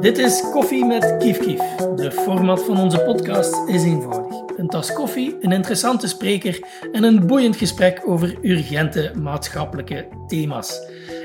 [0.00, 1.76] Dit is Koffie met Kief Kief.
[1.96, 4.36] De format van onze podcast is eenvoudig.
[4.56, 6.58] Een tas koffie, een interessante spreker
[6.92, 10.80] en een boeiend gesprek over urgente maatschappelijke thema's.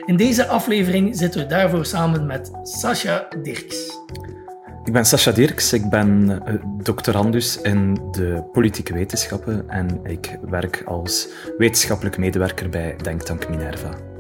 [0.06, 4.00] In deze aflevering zitten we daarvoor samen met Sascha Dirks.
[4.84, 6.54] Ik ben Sascha Dirks, ik ben eh,
[6.84, 14.15] doctorandus in de politieke wetenschappen en ik werk als wetenschappelijk medewerker bij Denktank Minerva.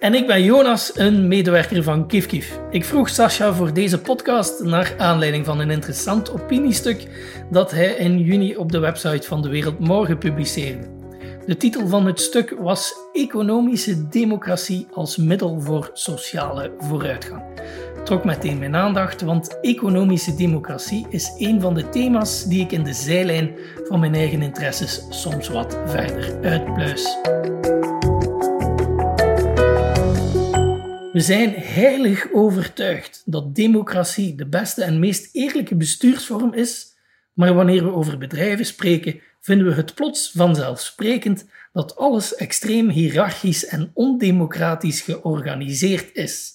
[0.00, 2.58] En ik ben Jonas, een medewerker van KifKif.
[2.70, 7.06] Ik vroeg Sascha voor deze podcast naar aanleiding van een interessant opiniestuk
[7.50, 10.86] dat hij in juni op de website van De Wereld Morgen publiceerde.
[11.46, 17.42] De titel van het stuk was Economische democratie als middel voor sociale vooruitgang.
[18.04, 22.84] Trok meteen mijn aandacht, want economische democratie is een van de thema's die ik in
[22.84, 23.50] de zijlijn
[23.88, 27.18] van mijn eigen interesses soms wat verder uitpluis.
[31.12, 36.96] We zijn heilig overtuigd dat democratie de beste en meest eerlijke bestuursvorm is,
[37.32, 43.66] maar wanneer we over bedrijven spreken, vinden we het plots vanzelfsprekend dat alles extreem hiërarchisch
[43.66, 46.52] en ondemocratisch georganiseerd is.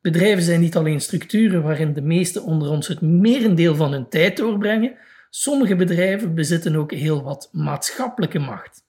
[0.00, 4.36] Bedrijven zijn niet alleen structuren waarin de meesten onder ons het merendeel van hun tijd
[4.36, 4.96] doorbrengen,
[5.30, 8.85] sommige bedrijven bezitten ook heel wat maatschappelijke macht.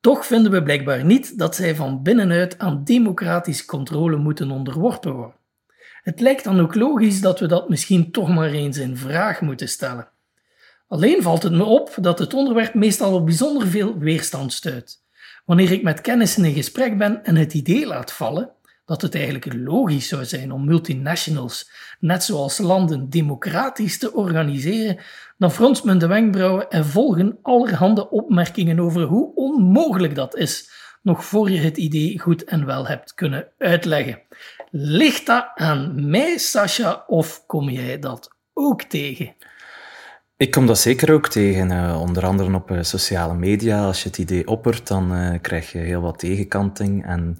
[0.00, 5.38] Toch vinden we blijkbaar niet dat zij van binnenuit aan democratische controle moeten onderworpen worden.
[6.02, 9.68] Het lijkt dan ook logisch dat we dat misschien toch maar eens in vraag moeten
[9.68, 10.08] stellen.
[10.88, 15.02] Alleen valt het me op dat het onderwerp meestal op bijzonder veel weerstand stuit.
[15.44, 18.50] Wanneer ik met kennissen in gesprek ben en het idee laat vallen
[18.84, 24.98] dat het eigenlijk logisch zou zijn om multinationals, net zoals landen, democratisch te organiseren,
[25.40, 30.70] dan fronst men de wenkbrauwen en volgen allerhande opmerkingen over hoe onmogelijk dat is,
[31.02, 34.22] nog voor je het idee goed en wel hebt kunnen uitleggen.
[34.70, 39.34] Ligt dat aan mij, Sascha, of kom jij dat ook tegen?
[40.36, 43.84] Ik kom dat zeker ook tegen, uh, onder andere op uh, sociale media.
[43.84, 47.06] Als je het idee oppert, dan uh, krijg je heel wat tegenkanting.
[47.06, 47.38] En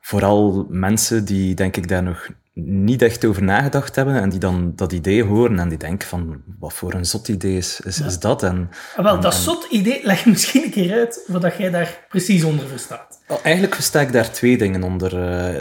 [0.00, 2.28] vooral mensen die, denk ik, daar nog
[2.64, 6.42] niet echt over nagedacht hebben en die dan dat idee horen en die denken van,
[6.58, 8.42] wat voor een zot idee is, is, is dat?
[8.42, 12.06] En, ah, Wel, dat zot idee, leg je misschien een keer uit, wat jij daar
[12.08, 13.17] precies onder verstaat.
[13.28, 15.14] Eigenlijk versta ik daar twee dingen onder.
[15.14, 15.60] Uh,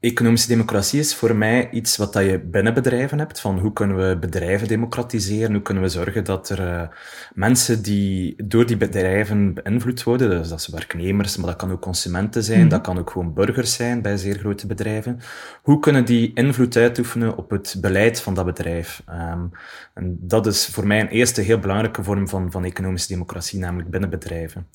[0.00, 3.96] economische democratie is voor mij iets wat dat je binnen bedrijven hebt, van hoe kunnen
[3.96, 6.82] we bedrijven democratiseren, hoe kunnen we zorgen dat er uh,
[7.34, 11.80] mensen die door die bedrijven beïnvloed worden, dus dat zijn werknemers, maar dat kan ook
[11.80, 15.20] consumenten zijn, mm dat kan ook gewoon burgers zijn bij zeer grote bedrijven,
[15.62, 19.02] hoe kunnen die invloed uitoefenen op het beleid van dat bedrijf.
[19.08, 19.50] Um,
[19.94, 23.90] en dat is voor mij een eerste heel belangrijke vorm van, van economische democratie, namelijk
[23.90, 24.66] binnen bedrijven.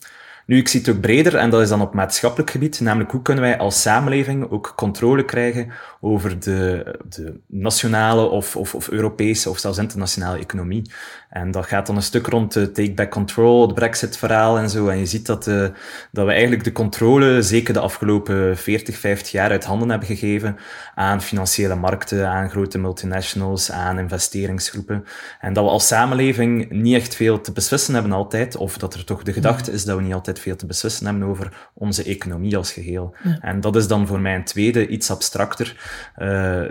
[0.47, 3.21] Nu, ik zie het ook breder en dat is dan op maatschappelijk gebied, namelijk hoe
[3.21, 5.71] kunnen wij als samenleving ook controle krijgen
[6.01, 10.91] over de, de nationale of, of, of Europese of zelfs internationale economie.
[11.29, 14.87] En dat gaat dan een stuk rond de take back control, het brexit-verhaal en zo.
[14.87, 15.67] En je ziet dat, uh,
[16.11, 20.57] dat we eigenlijk de controle, zeker de afgelopen 40, 50 jaar, uit handen hebben gegeven
[20.95, 25.05] aan financiële markten, aan grote multinationals, aan investeringsgroepen.
[25.39, 29.03] En dat we als samenleving niet echt veel te beslissen hebben altijd, of dat er
[29.03, 32.57] toch de gedachte is dat we niet altijd veel te beslissen hebben over onze economie
[32.57, 33.15] als geheel.
[33.23, 33.37] Ja.
[33.41, 35.75] En dat is dan voor mij een tweede, iets abstracter
[36.17, 36.63] uh,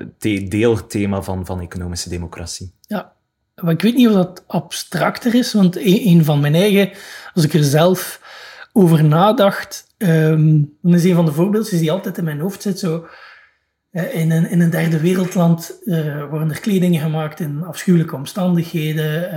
[0.48, 2.72] deelthema van, van economische democratie.
[2.80, 3.12] Ja,
[3.68, 6.90] ik weet niet of dat abstracter is, want een van mijn eigen,
[7.34, 8.20] als ik er zelf
[8.72, 12.78] over nadacht, um, dan is een van de voorbeeldjes die altijd in mijn hoofd zit,
[12.78, 13.06] zo,
[14.04, 19.34] in een, in een derde wereldland uh, worden er kledingen gemaakt in afschuwelijke omstandigheden.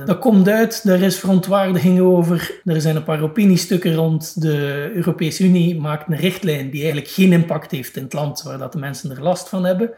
[0.00, 2.60] Uh, dat komt uit, daar is verontwaardiging over.
[2.64, 4.40] Er zijn een paar opiniestukken rond.
[4.40, 8.58] De Europese Unie maakt een richtlijn die eigenlijk geen impact heeft in het land waar
[8.58, 9.90] dat de mensen er last van hebben,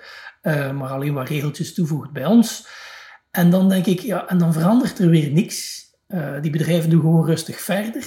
[0.74, 2.66] maar alleen wat regeltjes toevoegt bij ons.
[3.30, 5.84] En dan denk ik, ja, en dan verandert er weer niks.
[6.40, 8.04] die bedrijven doen gewoon rustig verder.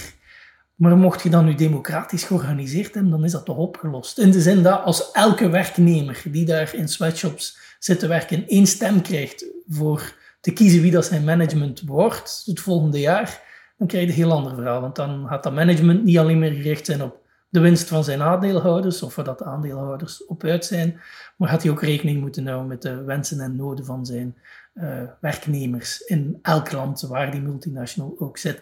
[0.78, 4.18] Maar mocht je dan nu democratisch georganiseerd hebben, dan is dat toch opgelost.
[4.18, 8.68] In de zin dat als elke werknemer die daar in sweatshops zit te werken één
[8.68, 13.42] stem krijgt voor te kiezen wie dat zijn management wordt het volgende jaar,
[13.78, 14.82] dan krijg je een heel ander verhaal.
[14.82, 18.22] Want dan gaat dat management niet alleen meer gericht zijn op de winst van zijn
[18.22, 21.00] aandeelhouders, of waar dat de aandeelhouders op uit zijn,
[21.38, 24.36] maar gaat hij ook rekening moeten houden met de wensen en noden van zijn
[24.76, 28.62] uh, werknemers in elk land waar die multinational ook zit.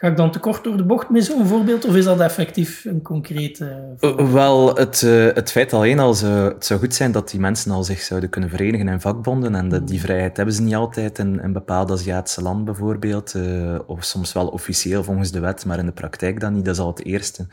[0.00, 2.84] Ga ik dan te kort door de bocht met zo'n voorbeeld, of is dat effectief
[2.84, 3.96] een concrete...
[4.00, 7.40] Uh, wel, het, uh, het feit alleen al, zou, het zou goed zijn dat die
[7.40, 10.04] mensen al zich zouden kunnen verenigen in vakbonden, en dat, die mm.
[10.04, 13.34] vrijheid hebben ze niet altijd in, in bepaalde Aziatische landen bijvoorbeeld,
[13.86, 16.80] of soms wel officieel volgens de wet, maar in de praktijk dan niet, dat is
[16.80, 17.46] al het eerste.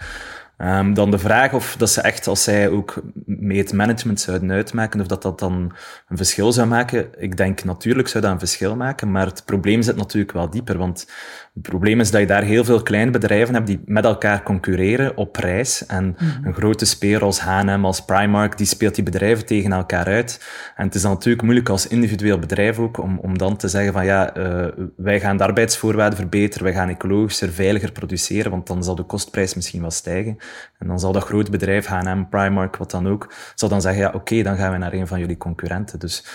[0.62, 4.52] Um, dan de vraag of dat ze echt, als zij ook mee het management zouden
[4.52, 5.72] uitmaken, of dat dat dan
[6.08, 7.08] een verschil zou maken.
[7.18, 10.78] Ik denk natuurlijk zou dat een verschil maken, maar het probleem zit natuurlijk wel dieper.
[10.78, 11.08] Want
[11.58, 15.18] het probleem is dat je daar heel veel kleine bedrijven hebt die met elkaar concurreren
[15.18, 15.86] op prijs.
[15.86, 16.48] En mhm.
[16.48, 20.46] een grote speler als H&M, als Primark, die speelt die bedrijven tegen elkaar uit.
[20.76, 23.94] En het is dan natuurlijk moeilijk als individueel bedrijf ook om, om dan te zeggen
[23.94, 28.84] van ja, uh, wij gaan de arbeidsvoorwaarden verbeteren, wij gaan ecologischer, veiliger produceren, want dan
[28.84, 30.38] zal de kostprijs misschien wel stijgen.
[30.80, 34.12] En dan zal dat grote bedrijf, H&M, Primark, wat dan ook, zal dan zeggen ja,
[34.14, 36.00] oké, dan gaan we naar een van jullie concurrenten.
[36.00, 36.26] Dus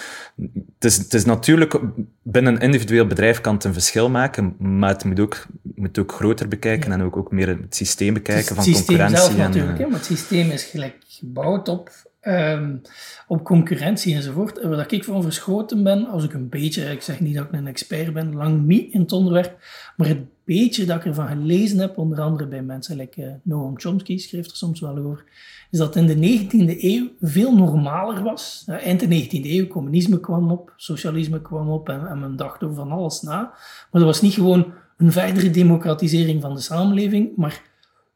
[0.74, 1.80] het is, het is natuurlijk,
[2.22, 6.12] binnen een individueel bedrijf kan het een verschil maken, maar het moet ook, moet ook
[6.12, 9.16] groter bekijken en ook, ook meer het systeem bekijken van concurrentie.
[9.16, 11.90] Zelf natuurlijk, en, maar het systeem is gelijk gebouwd op,
[12.22, 12.80] um,
[13.26, 14.58] op concurrentie enzovoort.
[14.58, 17.52] En waar ik van verschoten ben, als ik een beetje, ik zeg niet dat ik
[17.52, 19.56] een expert ben, lang niet in het onderwerp,
[19.96, 23.80] maar het beetje dat ik ervan gelezen heb, onder andere bij mensen, like uh, Noam
[23.80, 25.24] Chomsky schreef er soms wel over,
[25.70, 28.64] is dat in de 19e eeuw veel normaler was.
[28.68, 32.62] Uh, eind de 19e eeuw, communisme kwam op, socialisme kwam op en, en men dacht
[32.62, 33.40] over van alles na.
[33.40, 37.62] Maar dat was niet gewoon een verdere democratisering van de samenleving, maar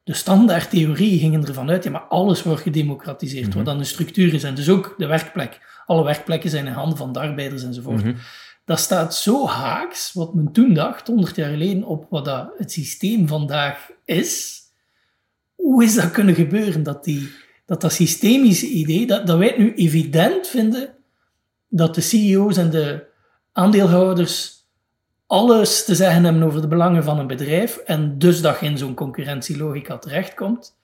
[0.04, 3.64] de standaardtheorie ging ervan uit, ja, maar alles wordt gedemocratiseerd, wat mhm.
[3.64, 4.42] dan de structuur is.
[4.42, 5.60] En dus ook de werkplek.
[5.86, 8.04] Alle werkplekken zijn in handen van de arbeiders enzovoort.
[8.04, 8.16] Mm
[8.64, 12.72] Dat staat zo haaks, wat men toen dacht, 100 jaar geleden, op wat dat het
[12.72, 14.60] systeem vandaag is.
[15.54, 16.82] Hoe is dat kunnen gebeuren?
[16.82, 17.30] Dat die,
[17.64, 20.94] dat, dat systemische idee, dat, dat wij het nu evident vinden
[21.68, 23.06] dat de CEO's en de
[23.52, 24.55] aandeelhouders
[25.26, 28.78] alles te zeggen hebben over de belangen van een bedrijf en dus dat je in
[28.78, 30.76] zo'n concurrentielogica terechtkomt.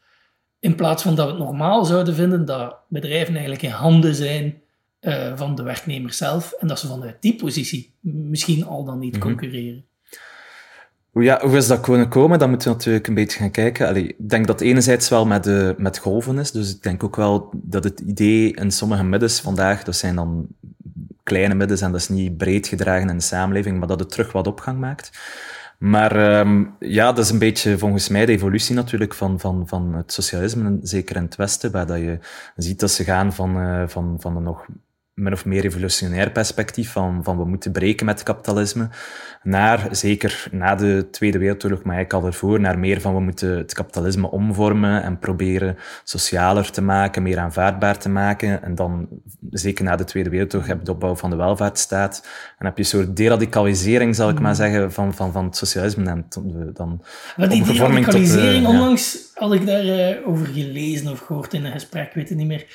[0.59, 4.61] In plaats van dat we het normaal zouden vinden dat bedrijven eigenlijk in handen zijn
[5.01, 9.15] uh, van de werknemer zelf en dat ze vanuit die positie misschien al dan niet
[9.15, 9.85] mm concurreren.
[11.15, 12.39] Ja, hoe is dat kunnen komen?
[12.39, 13.89] Dan moeten we natuurlijk een beetje gaan kijken.
[13.89, 16.51] Allee, ik denk dat enerzijds wel met, de, met golven is.
[16.51, 20.47] Dus ik denk ook wel dat het idee in sommige middens vandaag, dat zijn dan
[21.23, 24.33] kleine middens en dat is niet breed gedragen in de samenleving, maar dat het terug
[24.33, 25.11] wat opgang maakt.
[25.79, 29.95] Maar um, ja, dat is een beetje volgens mij de evolutie natuurlijk van, van, van
[29.95, 32.19] het socialisme, zeker in het Westen, waar dat je
[32.57, 34.67] ziet dat ze gaan van, uh, van, van een nog
[35.15, 38.89] min of meer revolutionair perspectief van, van we moeten breken met kapitalisme,
[39.43, 43.57] naar, zeker na de Tweede Wereldoorlog, maar eigenlijk al ervoor, naar meer van we moeten
[43.57, 48.63] het kapitalisme omvormen en proberen socialer te maken, meer aanvaardbaar te maken.
[48.63, 49.09] En dan,
[49.51, 52.27] zeker na de Tweede Wereldoorlog, heb je de opbouw van de welvaartsstaat.
[52.59, 54.65] En heb je een soort deradicalisering, zal ik maar hmm.
[54.65, 56.11] zeggen, van, van, van het socialisme.
[56.11, 56.27] En
[56.75, 57.03] dan
[57.37, 61.65] maar die deradicalisering, tot, uh, onlangs had ik daarover uh, over gelezen of gehoord in
[61.65, 62.67] een gesprek, weet het niet meer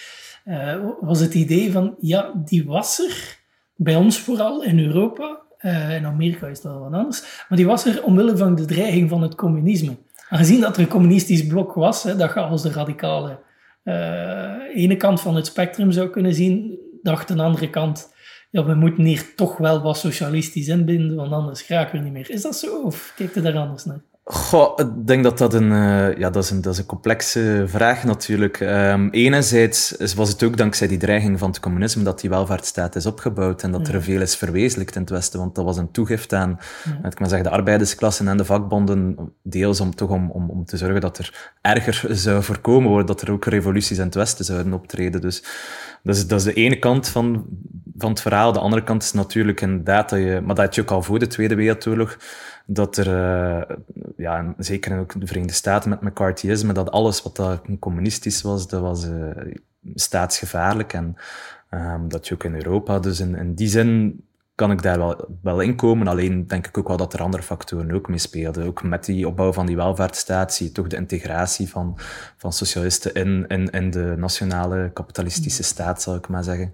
[0.48, 3.38] uh, was het idee van, ja, die was er,
[3.76, 7.68] bij ons vooral, in Europa, uh, in Amerika is dat wel wat anders, maar die
[7.68, 9.96] was er omwille van de dreiging van het communisme.
[10.30, 13.40] Aangezien dat er een communistisch blok was, hè, dat je als de radicale
[13.84, 18.14] uh, ene kant van het spectrum zou kunnen zien, dacht een andere kant,
[18.50, 22.30] ja, we moeten hier toch wel wat socialistisch inbinden, want anders raken we niet meer.
[22.30, 24.02] Is dat zo, of kijk je daar anders naar?
[24.30, 27.64] Goh, ik denk dat dat een, uh, ja, dat is een, dat is een complexe
[27.68, 28.60] vraag natuurlijk.
[28.60, 33.06] Um, enerzijds was het ook dankzij die dreiging van het communisme dat die welvaartsstaat is
[33.06, 36.34] opgebouwd en dat er veel is verwezenlijkt in het Westen, want dat was een toegift
[36.34, 37.10] aan, ja.
[37.10, 40.78] ik maar zeggen, de arbeidersklassen en de vakbonden, deels om toch om, om, om te
[40.78, 44.74] zorgen dat er erger zou voorkomen worden, dat er ook revoluties in het Westen zouden
[44.74, 45.22] optreden.
[45.22, 45.44] Dus
[46.04, 47.46] dat is, dat is de ene kant van,
[47.98, 48.52] van het verhaal.
[48.52, 51.20] De andere kant is natuurlijk inderdaad dat je, maar dat had je ook al voor
[51.20, 52.18] de Tweede Wereldoorlog,
[52.66, 53.76] dat er, uh,
[54.18, 58.82] ja, zeker ook de Verenigde Staten met McCarthyisme, dat alles wat dat communistisch was, dat
[58.82, 59.30] was uh,
[59.96, 60.94] staatsgevaarlijk.
[60.94, 61.16] En
[61.72, 64.22] um, dat je ook in Europa, dus in, in die zin
[64.56, 66.08] kan ik daar wel, wel in komen.
[66.08, 68.66] Alleen denk ik ook wel dat er andere factoren ook mee speelden.
[68.66, 71.98] Ook met die opbouw van die welvaartsstaat zie je toch de integratie van,
[72.38, 76.74] van socialisten in, in, in de nationale kapitalistische staat, zal ik maar zeggen.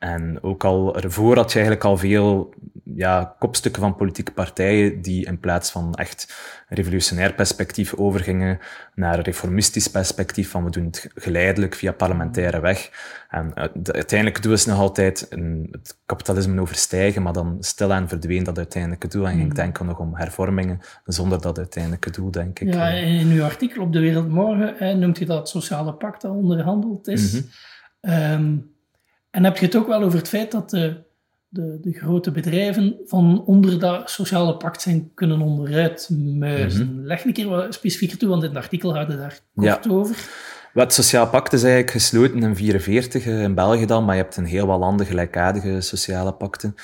[0.00, 2.54] En ook al ervoor had je eigenlijk al veel
[2.94, 6.34] ja, kopstukken van politieke partijen die in plaats van echt
[6.68, 8.58] revolutionair perspectief overgingen
[8.94, 12.90] naar een reformistisch perspectief van we doen het geleidelijk via parlementaire weg.
[13.28, 18.44] En de uiteindelijke doel is nog altijd een, het kapitalisme overstijgen, maar dan stilaan verdween
[18.44, 19.54] dat uiteindelijke doel en ging mm.
[19.54, 22.74] denken nog om hervormingen zonder dat uiteindelijke doel, denk ik.
[22.74, 27.08] Ja, in uw artikel op De Wereld Morgen noemt je dat sociale pact dat onderhandeld
[27.08, 27.32] is.
[27.32, 27.48] Mm
[28.00, 28.78] -hmm.
[29.30, 31.02] En heb je het ook wel over het feit dat de,
[31.48, 36.08] de, de grote bedrijven van onder dat sociale pact zijn kunnen onderuit
[36.38, 36.94] muizen.
[36.94, 39.90] Mm Leg een keer wat specifieker toe, want in het artikel hadden daar kort ja.
[39.90, 40.16] over.
[40.72, 44.36] Het sociaal pact is eigenlijk gesloten in 1944 eh, in België dan, maar je hebt
[44.36, 46.74] in heel wat landen gelijkaardige sociale pacten.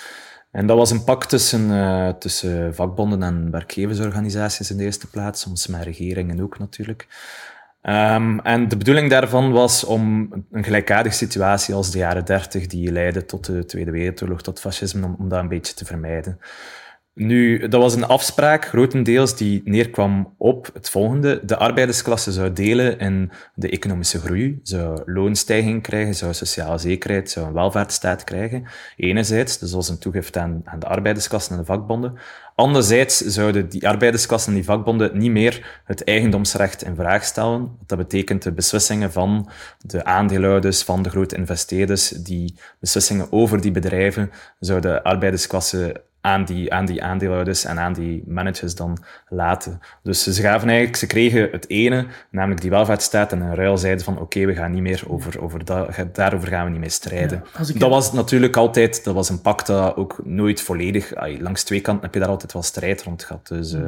[0.50, 5.40] En dat was een pact tussen, uh, tussen vakbonden en werkgeversorganisaties in de eerste plaats,
[5.40, 7.06] soms met regeringen ook natuurlijk.
[7.88, 12.92] Um, en de bedoeling daarvan was om een gelijkaardige situatie als de jaren dertig, die
[12.92, 16.38] leidde tot de Tweede Wereldoorlog, tot fascisme, om, om dat een beetje te vermijden.
[17.18, 21.40] Nu, dat was een afspraak, grotendeels, die neerkwam op het volgende.
[21.44, 27.46] De arbeidersklasse zou delen in de economische groei, zou loonstijging krijgen, zou sociale zekerheid, zou
[27.46, 28.64] een welvaartsstaat krijgen.
[28.96, 32.18] Enerzijds, dus als een toegift aan, aan de arbeidersklassen en de vakbonden.
[32.54, 37.76] Anderzijds zouden die arbeidersklassen en die vakbonden niet meer het eigendomsrecht in vraag stellen.
[37.86, 43.70] Dat betekent de beslissingen van de aandeelhouders, van de grote investeerders, die beslissingen over die
[43.70, 49.80] bedrijven, zouden de arbeidersklasse aan die, aan die aandeelhouders en aan die managers dan laten.
[50.02, 54.04] Dus ze gaven eigenlijk, ze kregen het ene, namelijk die welvaartsstaat, en in ruil zeiden
[54.04, 57.44] van oké, we gaan niet meer over, over dat, daarover gaan we niet meer strijden.
[57.74, 62.04] dat was natuurlijk altijd, dat was een pact dat ook nooit volledig, langs twee kanten
[62.04, 63.46] heb je daar altijd wel strijd rond gehad.
[63.46, 63.86] Dus, uh,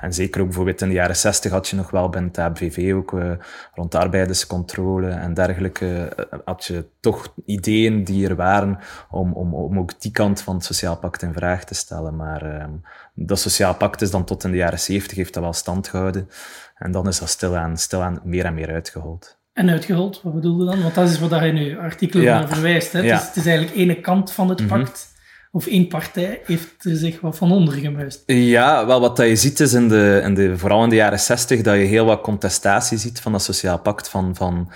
[0.00, 2.94] en zeker ook bijvoorbeeld in de jaren zestig had je nog wel bij het ABVV
[2.94, 3.30] ook uh,
[3.74, 8.78] rond arbeiderscontrole en dergelijke, uh, had je toch ideeën die er waren
[9.10, 12.16] om, om, om ook die kant van het sociaal pact in vraag te stellen.
[12.16, 12.82] Maar um,
[13.14, 16.28] dat sociaal pact is dan tot in de jaren zeventig heeft dat wel stand gehouden.
[16.74, 19.38] En dan is dat stilaan, stilaan meer en meer uitgehold.
[19.52, 20.82] En uitgehold, wat bedoelde dan?
[20.82, 22.38] Want dat is wat je nu artikel ja.
[22.38, 22.92] naar verwijst.
[22.92, 23.00] Hè?
[23.00, 23.12] Ja.
[23.12, 24.68] Het, is, het, is, eigenlijk ene kant van het mhm.
[24.68, 25.14] pact.
[25.52, 28.22] Of één partij heeft er zich wat van onder gemuist.
[28.26, 31.20] Ja, wel wat dat je ziet is in de, in de, vooral in de jaren
[31.20, 34.72] zestig dat je heel wat contestatie ziet van dat sociaal pact van, van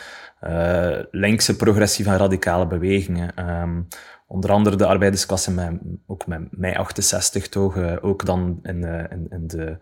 [0.46, 3.60] uh, linkse progressieve en radicale bewegingen.
[3.62, 3.88] Um,
[4.32, 5.72] onder andere de arbeidersklasse, met,
[6.06, 9.76] ook met mei 68 toch, uh, ook dan in, uh, in, in, de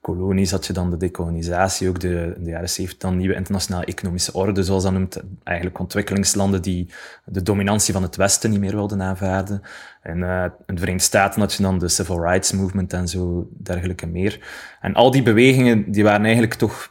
[0.00, 3.84] kolonies had je dan de decolonisatie, ook de, in de jaren 70 dan nieuwe internationale
[3.84, 6.88] economische orde, zoals dat noemt, eigenlijk ontwikkelingslanden die
[7.24, 9.62] de dominantie van het Westen niet meer wilden aanvaarden.
[10.02, 13.48] En uh, in de Verenigde Staten had je dan de Civil Rights Movement en zo
[13.50, 14.40] dergelijke meer.
[14.80, 16.90] En al die bewegingen, die waren eigenlijk toch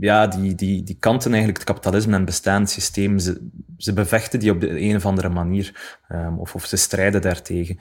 [0.00, 4.50] ja, die, die, die kanten eigenlijk het kapitalisme en het bestaanssysteem, ze, ze bevechten die
[4.50, 7.78] op de een of andere manier, um, of, of ze strijden daartegen.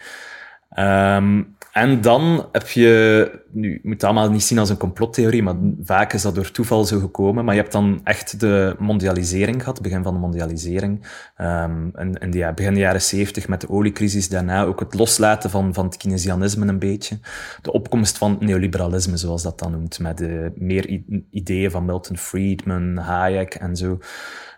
[0.77, 5.43] Um, en dan heb je, nu, je moet het allemaal niet zien als een complottheorie,
[5.43, 7.45] maar vaak is dat door toeval zo gekomen.
[7.45, 11.07] Maar je hebt dan echt de mondialisering gehad, het begin van de mondialisering.
[11.37, 15.85] Um, in, de, begin jaren zeventig met de oliecrisis, daarna ook het loslaten van, van
[15.85, 17.19] het Keynesianisme een beetje.
[17.61, 22.17] De opkomst van het neoliberalisme, zoals dat dan noemt, met de meer ideeën van Milton
[22.17, 23.99] Friedman, Hayek en zo.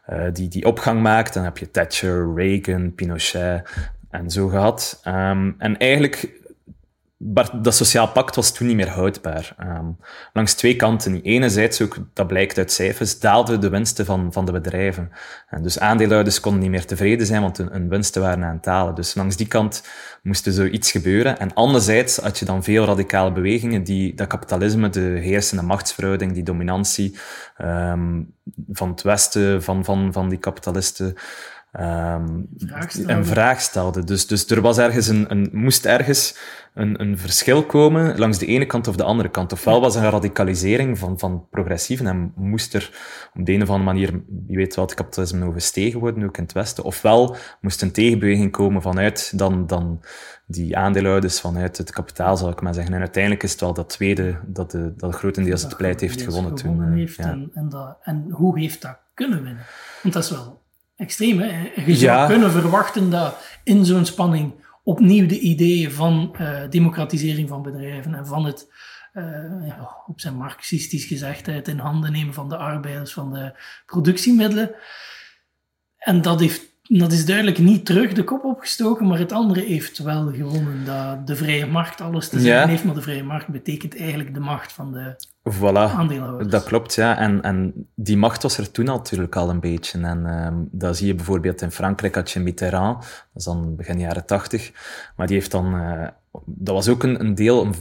[0.10, 1.34] Uh, die, die opgang maakt.
[1.34, 3.70] Dan heb je Thatcher, Reagan, Pinochet
[4.12, 5.02] en zo gehad.
[5.08, 6.40] Um, en eigenlijk
[7.54, 9.56] dat sociaal pact was toen niet meer houdbaar.
[9.60, 9.98] Um,
[10.34, 11.22] langs twee kanten.
[11.22, 15.12] Enerzijds, ook, dat blijkt uit cijfers, daalden de winsten van, van de bedrijven.
[15.50, 18.96] En dus aandeelhouders konden niet meer tevreden zijn, want hun, winsten waren aan het dalen.
[18.96, 19.84] Dus langs die kant
[20.24, 21.40] moest er zoiets gebeuren.
[21.40, 26.44] En anderzijds had je dan veel radicale bewegingen die dat kapitalisme, de heersende machtsverhouding, die
[26.44, 27.18] dominantie
[27.62, 28.34] um,
[28.72, 31.16] van het Westen, van, van, van die kapitalisten,
[31.80, 32.48] um,
[33.06, 34.04] een vraag stelde.
[34.04, 36.38] Dus, dus er was ergens een, een, moest ergens
[36.74, 39.52] een, een verschil komen langs de ene kant of de andere kant.
[39.52, 42.92] Ofwel was er een radicalisering van, van progressieven en moest er
[43.34, 46.54] op de een of andere manier, wie weet wat, kapitalisme overstegen worden, ook in het
[46.54, 46.84] Westen.
[46.84, 50.02] Ofwel moest een tegenbeweging komen vanuit dan, dan
[50.46, 52.94] die aandeelhouders, vanuit het kapitaal, zal ik maar zeggen.
[52.94, 56.56] En uiteindelijk is het wel dat tweede dat, de, dat grotendeels het pleit heeft gewonnen
[56.56, 56.84] toen.
[56.84, 57.30] Eh, heeft ja.
[57.30, 59.64] en, en, dat, en hoe heeft dat kunnen winnen?
[60.02, 60.61] Want dat is wel
[61.02, 61.40] extreem.
[61.40, 61.72] Hè?
[61.86, 64.54] Je zou kunnen verwachten dat in zo'n spanning
[64.84, 68.72] opnieuw de ideeën van uh, democratisering van bedrijven en van het,
[69.14, 69.24] uh,
[69.68, 73.54] ja, op zijn marxistisch gezegd, het in handen nemen van de arbeiders, van de
[73.86, 74.76] productiemiddelen.
[75.98, 76.62] En dat, heeft,
[77.00, 80.86] dat is duidelijk niet terug de kop opgestoken, maar het andere heeft wel gewonnen.
[80.86, 84.40] Dat de vrije markt alles te zeggen heeft, maar de vrije markt betekent eigenlijk de
[84.40, 85.16] macht van de
[85.50, 87.18] Voilà, dat klopt, ja.
[87.18, 90.00] En, en die macht was er toen natuurlijk al een beetje.
[90.00, 94.00] En um, dat zie je bijvoorbeeld in Frankrijk had je Mitterrand, dat is dan begin
[94.00, 94.72] jaren tachtig,
[95.16, 95.76] maar die heeft dan...
[95.76, 96.08] Uh,
[96.46, 97.76] dat was ook een, een deel, een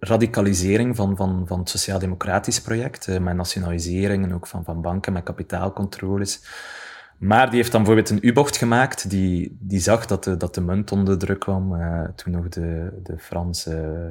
[0.00, 5.22] radicalisering van, van, van het sociaal-democratisch project, uh, met nationaliseringen ook van, van banken, met
[5.22, 6.42] kapitaalcontroles.
[7.22, 10.60] Maar die heeft dan bijvoorbeeld een U-bocht gemaakt, die, die zag dat de, dat de
[10.60, 14.04] munt onder druk kwam, uh, toen nog de, de Franse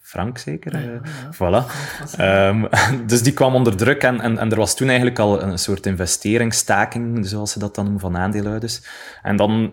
[0.00, 0.80] frank zeker.
[0.80, 1.00] Ja,
[1.32, 1.64] Voilà.
[2.20, 2.68] Um,
[3.10, 5.86] dus die kwam onder druk en, en, en er was toen eigenlijk al een soort
[5.86, 8.82] investeringsstaking, zoals ze dat dan noemen, van aandeelhouders.
[9.22, 9.72] En dan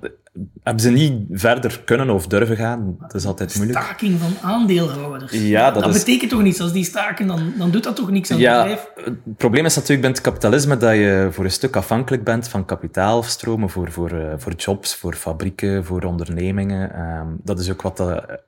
[0.64, 2.96] hebben ze niet verder kunnen of durven gaan.
[3.00, 3.80] Dat is altijd moeilijk.
[3.80, 5.32] Staking van aandeelhouders.
[5.32, 6.62] Ja, dat, dat betekent toch niets?
[6.62, 9.06] Als die staken, dan, dan doet dat toch niks aan ja, het bedrijf?
[9.06, 12.66] Het probleem is natuurlijk bij het kapitalisme dat je voor een stuk afhankelijk bent van
[12.66, 17.00] kapitaalstromen voor, voor, uh, voor jobs, voor fabrieken, voor ondernemingen.
[17.00, 18.40] Um, dat is ook wat de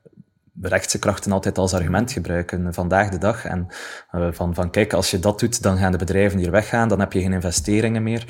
[0.62, 3.46] rechtse krachten altijd als argument gebruiken vandaag de dag.
[3.46, 3.68] En
[4.16, 7.00] uh, van, van kijk, als je dat doet, dan gaan de bedrijven hier weggaan, dan
[7.00, 8.26] heb je geen investeringen meer.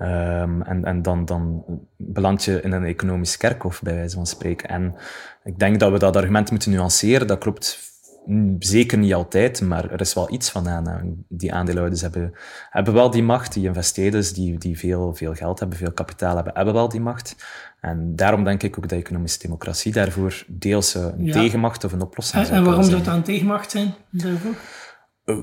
[0.00, 1.64] Um, en en dan, dan
[1.96, 4.68] beland je in een economisch kerkhof, bij wijze van spreken.
[4.68, 4.94] En
[5.44, 7.26] ik denk dat we dat argument moeten nuanceren.
[7.26, 7.88] Dat klopt
[8.58, 11.24] zeker niet altijd, maar er is wel iets van aan.
[11.28, 12.34] Die aandeelhouders hebben,
[12.70, 13.52] hebben wel die macht.
[13.52, 17.36] Die investeerders die, die veel, veel geld hebben, veel kapitaal hebben, hebben wel die macht.
[17.80, 22.42] En daarom denk ik ook dat economische democratie daarvoor deels een tegenmacht of een oplossing
[22.42, 22.48] is.
[22.48, 24.54] En waarom zou het een tegenmacht zijn daarvoor?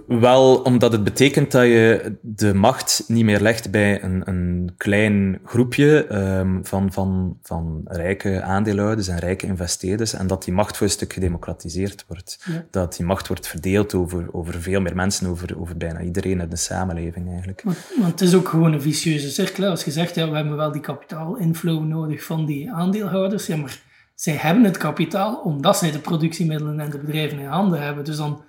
[0.07, 5.39] Wel, omdat het betekent dat je de macht niet meer legt bij een, een klein
[5.43, 10.85] groepje um, van, van, van rijke aandeelhouders en rijke investeerders en dat die macht voor
[10.85, 12.45] een stuk gedemocratiseerd wordt.
[12.71, 16.49] Dat die macht wordt verdeeld over, over veel meer mensen, over, over bijna iedereen in
[16.49, 17.61] de samenleving eigenlijk.
[17.63, 19.69] Want, want het is ook gewoon een vicieuze cirkel.
[19.69, 23.81] Als je zegt, ja, we hebben wel die kapitaalinflow nodig van die aandeelhouders, ja, maar
[24.15, 28.03] zij hebben het kapitaal omdat zij de productiemiddelen en de bedrijven in handen hebben.
[28.03, 28.43] Dus dan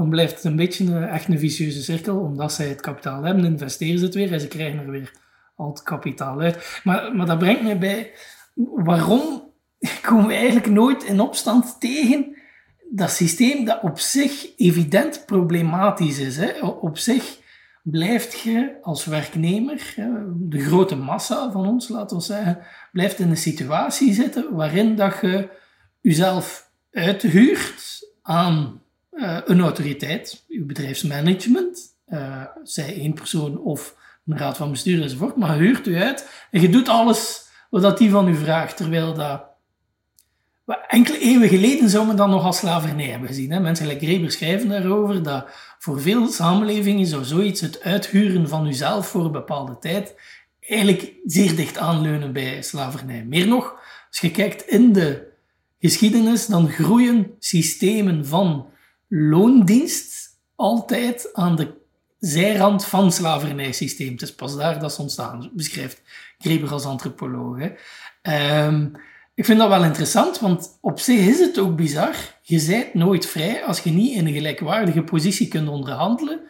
[0.00, 3.44] dan blijft het een beetje een, echt een vicieuze cirkel, omdat zij het kapitaal hebben,
[3.44, 5.12] investeren ze het weer en ze krijgen er weer
[5.56, 6.80] al het kapitaal uit.
[6.84, 8.10] Maar, maar dat brengt mij bij,
[8.74, 9.52] waarom
[10.08, 12.36] komen we eigenlijk nooit in opstand tegen
[12.90, 16.36] dat systeem dat op zich evident problematisch is.
[16.36, 16.60] Hè?
[16.66, 17.38] Op zich
[17.82, 19.94] blijft je als werknemer,
[20.34, 22.58] de grote massa van ons, laten we zeggen,
[22.92, 25.48] blijft in een situatie zitten waarin dat je
[26.00, 28.80] jezelf uithuurt aan
[29.12, 35.36] uh, een autoriteit, uw bedrijfsmanagement, uh, zij één persoon of een raad van bestuur enzovoort,
[35.36, 39.48] maar huurt u uit en je doet alles wat die van u vraagt, terwijl dat
[40.88, 43.50] enkele eeuwen geleden zou men dat nog als slavernij hebben gezien.
[43.50, 43.60] Hè?
[43.60, 45.46] Mensen like Reber schrijven daarover dat
[45.78, 50.14] voor veel samenlevingen zou zoiets, het uithuren van uzelf voor een bepaalde tijd,
[50.60, 53.24] eigenlijk zeer dicht aanleunen bij slavernij.
[53.24, 53.74] Meer nog,
[54.08, 55.28] als je kijkt in de
[55.78, 58.69] geschiedenis, dan groeien systemen van
[59.10, 61.74] loondienst altijd aan de
[62.18, 64.12] zijrand van het slavernijsysteem.
[64.12, 66.02] Het is pas daar dat ze ontstaan, beschrijft
[66.38, 67.58] Greber als antropoloog.
[68.22, 68.92] Um,
[69.34, 72.14] ik vind dat wel interessant, want op zich is het ook bizar.
[72.42, 76.40] Je bent nooit vrij als je niet in een gelijkwaardige positie kunt onderhandelen.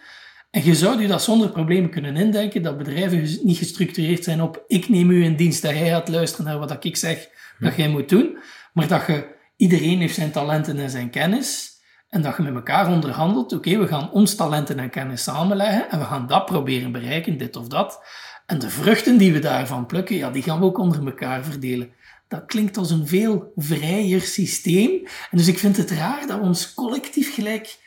[0.50, 4.64] En je zou je dat zonder problemen kunnen indenken, dat bedrijven niet gestructureerd zijn op
[4.66, 7.88] ik neem u in dienst, dat jij gaat luisteren naar wat ik zeg dat jij
[7.88, 8.38] moet doen,
[8.72, 11.79] maar dat je, iedereen heeft zijn talenten en zijn kennis,
[12.10, 15.98] en dat je met elkaar onderhandelt, oké, we gaan ons talenten en kennis samenleggen en
[15.98, 18.02] we gaan dat proberen bereiken, dit of dat.
[18.46, 21.92] En de vruchten die we daarvan plukken, ja, die gaan we ook onder elkaar verdelen.
[22.28, 24.90] Dat klinkt als een veel vrijer systeem.
[25.30, 27.78] En dus ik vind het raar dat we ons collectief gelijk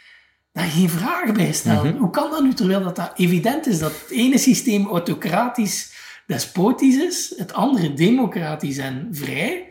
[0.51, 1.93] daar geen vraag bij stellen.
[1.93, 1.97] Mhm.
[1.97, 5.93] Hoe kan dat nu, terwijl dat, dat evident is dat het ene systeem autocratisch,
[6.27, 9.67] despotisch is, het andere democratisch en vrij,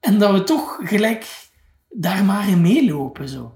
[0.00, 1.49] en dat we toch gelijk
[1.90, 3.28] daar maar in meelopen.
[3.28, 3.54] Zo.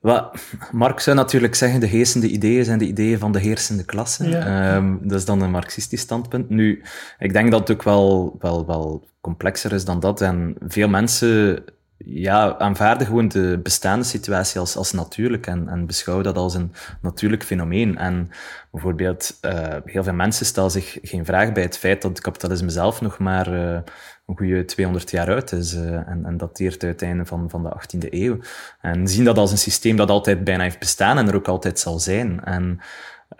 [0.00, 0.36] Wat,
[0.72, 4.36] Marx zou natuurlijk zeggen, de heersende ideeën zijn de ideeën van de heersende klasse.
[4.36, 6.48] Ehm, dat is dan een marxistisch standpunt.
[6.48, 6.82] Nu,
[7.18, 10.20] ik denk dat het ook wel, wel, wel complexer is dan dat.
[10.20, 11.64] En veel mensen
[12.08, 16.72] ja, aanvaarden gewoon de bestaande situatie als, als natuurlijk en, en beschouwen dat als een
[17.00, 17.98] natuurlijk fenomeen.
[17.98, 18.30] En
[18.70, 22.70] bijvoorbeeld, uh, heel veel mensen stellen zich geen vraag bij het feit dat het kapitalisme
[22.70, 23.78] zelf nog maar uh,
[24.26, 27.62] een goede 200 jaar uit is uh, en, en dateert uit het einde van, van
[27.62, 28.38] de 18e eeuw.
[28.80, 31.78] En zien dat als een systeem dat altijd bijna heeft bestaan en er ook altijd
[31.78, 32.44] zal zijn.
[32.44, 32.80] En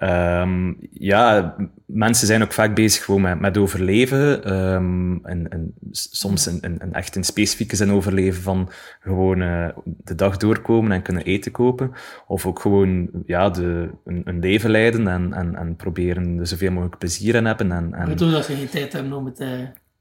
[0.02, 1.54] Um, ja,
[1.86, 4.52] mensen zijn ook vaak bezig gewoon met, met overleven.
[4.54, 9.68] Um, en, en soms een, een, een, echt een specifieke zin overleven van gewoon uh,
[9.84, 11.92] de dag doorkomen en kunnen eten kopen.
[12.26, 16.70] Of ook gewoon ja, de, een, een leven leiden en, en, en proberen er zoveel
[16.70, 17.72] mogelijk plezier in hebben.
[17.72, 18.08] En, en...
[18.08, 19.40] Bedoel dat ze geen tijd hebben om het...
[19.40, 19.48] Uh...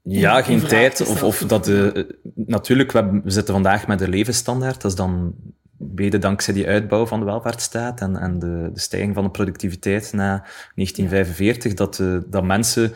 [0.08, 1.00] Ja, geen tijd.
[1.00, 4.80] Of, of dat de, natuurlijk, we, we zitten vandaag met de levensstandaard.
[4.80, 5.34] Dat is dan
[5.78, 10.12] mede dankzij die uitbouw van de welvaartsstaat en, en de, de stijging van de productiviteit
[10.12, 12.92] na 1945, dat, uh, dat mensen,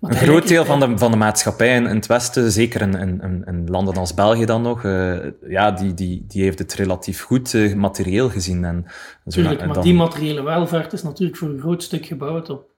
[0.00, 3.66] een groot deel van de, van de maatschappij in, het Westen, zeker in, in, in
[3.68, 5.16] landen als België dan nog, uh,
[5.48, 8.64] ja, die, die, die heeft het relatief goed uh, materieel gezien.
[8.64, 8.86] En,
[9.26, 9.82] Tuurlijk, maar dan...
[9.82, 12.68] die materiële welvaart is natuurlijk voor een groot stuk gebouwd op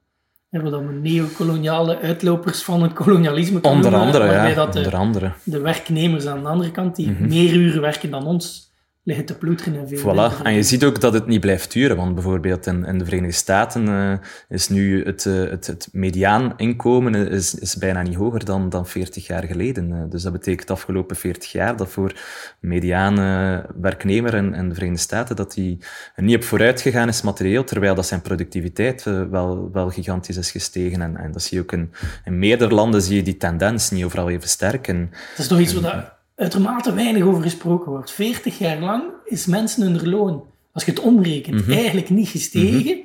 [0.53, 4.55] hebben we dan neocoloniale uitlopers van het kolonialisme Onder andere, ja.
[4.55, 5.33] Dat de, onder andere.
[5.45, 8.72] de werknemers aan de andere kant, die mm meer uren werken dan ons,
[9.05, 9.99] liggen te ploeteren en veel.
[9.99, 10.43] Voilà.
[10.43, 13.37] En je ziet ook dat het niet blijft duren, want bijvoorbeeld in, in de Verenigde
[13.37, 14.13] Staten uh,
[14.49, 18.87] is nu het, uh, het, het mediaan inkomen is, is bijna niet hoger dan, dan
[18.87, 19.91] 40 jaar geleden.
[19.91, 22.21] Uh, dus dat betekent de afgelopen 40 jaar dat voor
[22.61, 23.15] mediaan
[23.81, 25.79] werknemer in, in de Verenigde Staten dat die
[26.17, 31.03] niet op vooruit gegaan is materieel, terwijl dat zijn productiviteit wel, wel gigantisch is gestegen.
[31.03, 31.93] En, en dat zie je ook in,
[32.25, 34.89] in meerdere landen zie je die tendens niet overal even sterk.
[34.89, 38.11] En, dat is toch iets wat uitermate weinig over gesproken wordt.
[38.11, 41.73] 40 jaar lang is mensen hun loon, als je het omrekent, Mhm.
[41.73, 43.01] eigenlijk niet gestegen.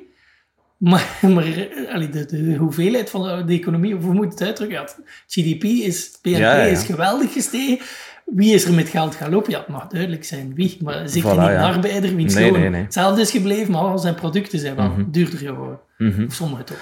[0.76, 4.76] Maar, maar allee, de, de hoeveelheid van de economie, of hoe moet je het uitdrukken?
[4.76, 4.96] Ja, het
[5.26, 6.62] GDP is, BNP Ja, ja.
[6.62, 7.78] is geweldig gestegen.
[8.24, 9.50] Wie is er met geld gaan lopen?
[9.52, 12.60] Ja, het mag duidelijk zijn wie, maar zeker Voilà, niet een arbeider, wiens Nee, loon
[12.60, 12.82] nee, nee.
[12.82, 15.04] hetzelfde is gebleven, maar al zijn producten zijn wel Mhm.
[15.10, 15.78] duurder geworden.
[15.98, 16.24] Mhm.
[16.26, 16.76] Of sommige toch.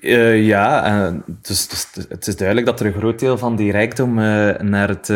[0.00, 3.70] Eh, ja, eh, dus, dus het is duidelijk dat er een groot deel van die
[3.70, 5.12] rijkdom eh, naar het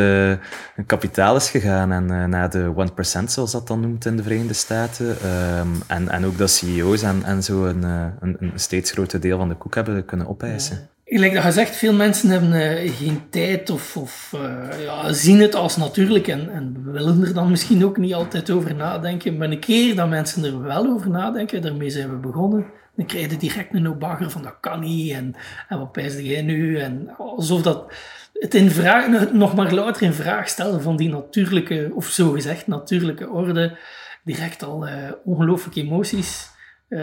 [0.87, 5.17] kapitaal is gegaan en naar de 1%, zoals dat dan noemt in de Verenigde Staten.
[5.23, 7.83] Ehm, en, en ook dat CEO's en, en zo een,
[8.21, 10.89] een, steeds groter deel van de koek hebben kunnen opeisen.
[11.05, 14.37] Gelijk dat je zegt, veel mensen hebben geen tijd of, of
[14.85, 18.75] ja, zien het als natuurlijk en, en willen er dan misschien ook niet altijd over
[18.75, 19.37] nadenken.
[19.37, 23.31] Maar een keer dat mensen er wel over nadenken, daarmee zijn we begonnen, dan krijg
[23.31, 25.35] je direct een bagger van dat kan niet en,
[25.69, 26.79] en wat pijsde jij nu?
[26.79, 27.93] En alsof dat
[28.33, 33.29] het in vraag, nog maar louter in vraag stellen van die natuurlijke, of zogezegd natuurlijke
[33.29, 33.77] orde,
[34.25, 36.51] direct al eh, ongelooflijke emoties
[36.89, 37.01] eh,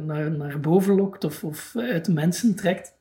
[0.00, 2.98] naar, naar boven lokt of, of uit de mensen trekt.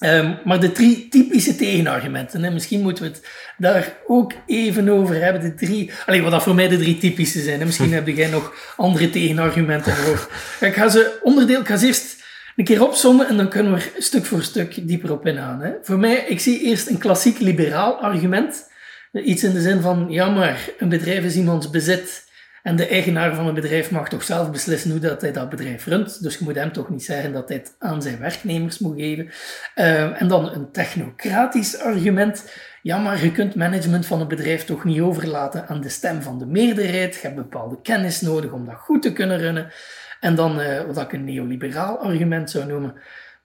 [0.00, 3.26] Ehm, maar de drie typische tegenargumenten, hè, misschien moeten we het
[3.58, 5.42] daar ook even over hebben.
[5.42, 7.58] De drie, allee, wat dat voor mij de drie typische zijn.
[7.58, 7.64] Hè.
[7.64, 10.28] Misschien heb jij nog andere tegenargumenten voor.
[10.60, 12.16] Ik ga ze onderdeel, ik ga ze eerst
[12.56, 15.60] een keer opzommen en dan kunnen we er stuk voor stuk dieper op ingaan.
[15.60, 15.70] Hè.
[15.82, 18.68] Voor mij, ik zie eerst een klassiek liberaal argument.
[19.12, 22.24] Iets in de zin van, ja maar, een bedrijf is iemands bezit
[22.62, 25.86] en de eigenaar van een bedrijf mag toch zelf beslissen hoe dat hij dat bedrijf
[25.86, 26.22] runt.
[26.22, 29.30] Dus je moet hem toch niet zeggen dat hij het aan zijn werknemers moet geven.
[29.76, 32.52] Uh, en dan een technocratisch argument.
[32.82, 36.38] Ja, maar je kunt management van een bedrijf toch niet overlaten aan de stem van
[36.38, 37.14] de meerderheid.
[37.14, 39.72] Je hebt bepaalde kennis nodig om dat goed te kunnen runnen.
[40.20, 42.94] En dan uh, wat ik een neoliberaal argument zou noemen.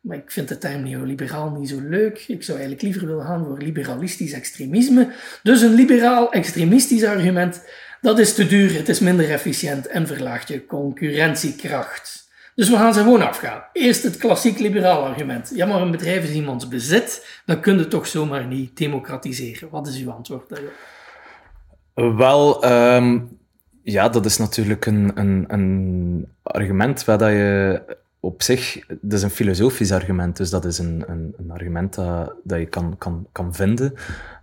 [0.02, 2.24] Maar ik vind de term neoliberaal niet zo leuk.
[2.28, 5.08] Ik zou eigenlijk liever willen gaan voor liberalistisch extremisme.
[5.44, 7.62] Dus een liberaal extremistisch argument.
[8.06, 12.30] Dat is te duur, het is minder efficiënt en verlaagt je concurrentiekracht.
[12.56, 13.64] Dus we gaan ze gewoon afgaan.
[13.74, 15.52] Eerst het klassiek liberaal argument.
[15.56, 19.70] Ja, maar een bedrijf is iemands bezit, dat kun je toch zomaar niet democratiseren.
[19.70, 22.18] Wat is uw antwoord daarop?
[22.18, 23.38] Wel, um,
[23.84, 27.82] ja, dat is natuurlijk een, een, een argument waar dat je
[28.20, 32.34] op zich, dat is een filosofisch argument, dus dat is een, een, een argument dat,
[32.44, 33.94] dat je kan, kan, kan vinden.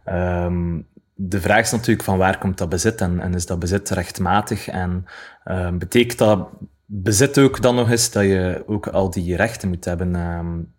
[0.09, 0.87] Um,
[1.29, 4.69] de vraag is natuurlijk van waar komt dat bezit en, en is dat bezit rechtmatig
[4.69, 5.07] en
[5.45, 6.49] uh, betekent dat
[6.87, 10.15] bezit ook dan nog eens dat je ook al die rechten moet hebben.
[10.15, 10.73] Um,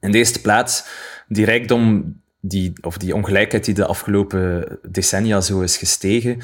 [0.00, 0.86] in de eerste plaats,
[1.28, 6.38] die rijkdom, die, of die ongelijkheid die de afgelopen decennia zo is gestegen,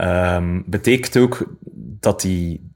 [0.00, 1.54] um, betekent ook
[2.00, 2.72] dat die,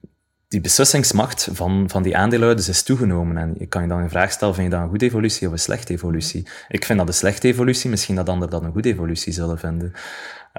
[0.52, 3.36] die beslissingsmacht van, van die aandeelhouders is toegenomen.
[3.36, 5.52] En je kan je dan een vraag stellen, vind je dat een goede evolutie of
[5.52, 6.46] een slechte evolutie?
[6.68, 9.92] Ik vind dat een slechte evolutie, misschien dat anderen dat een goede evolutie zullen vinden.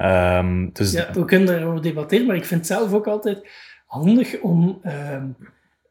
[0.01, 3.47] Um, dus ja, we kunnen daarover debatteren, maar ik vind het zelf ook altijd
[3.85, 5.35] handig om um,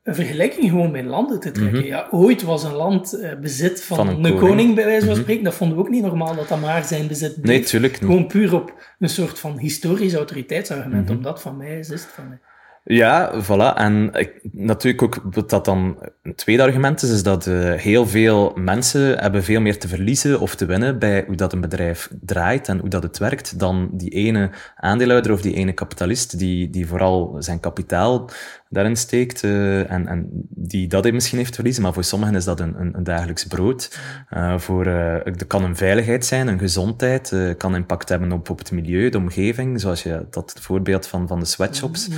[0.02, 1.74] een vergelijking gewoon met landen te trekken.
[1.74, 1.88] Mm -hmm.
[1.88, 4.40] Ja, ooit was een land uh, bezit van, van een, een, koning.
[4.40, 5.22] koning, bij wijze van mm -hmm.
[5.22, 5.44] spreken.
[5.44, 7.56] Dat vonden we ook niet normaal dat dat maar zijn bezit bleef.
[7.56, 8.10] Nee, tuurlijk niet.
[8.10, 11.00] Gewoon puur op een soort van historisch autoriteitsargument, Mhm.
[11.02, 11.16] mm -hmm.
[11.16, 12.38] omdat van mij is, is het van mij.
[12.84, 13.76] Ja, voilà.
[13.76, 18.06] En ik, natuurlijk ook wat dat dan een tweede argument is, is dat uh, heel
[18.06, 22.10] veel mensen hebben veel meer te verliezen of te winnen bij hoe dat een bedrijf
[22.20, 26.70] draait en hoe dat het werkt dan die ene aandeelhouder of die ene kapitalist die,
[26.70, 28.30] die vooral zijn kapitaal
[28.68, 31.82] daarin steekt uh, en, en die dat misschien heeft verliezen.
[31.82, 33.98] Maar voor sommigen is dat een, een, een dagelijks brood.
[34.30, 34.84] Uh, voor,
[35.24, 39.18] dat kan een veiligheid zijn, een gezondheid, kan impact hebben op, op het milieu, de
[39.18, 42.08] omgeving, zoals je dat voorbeeld van, van de sweatshops.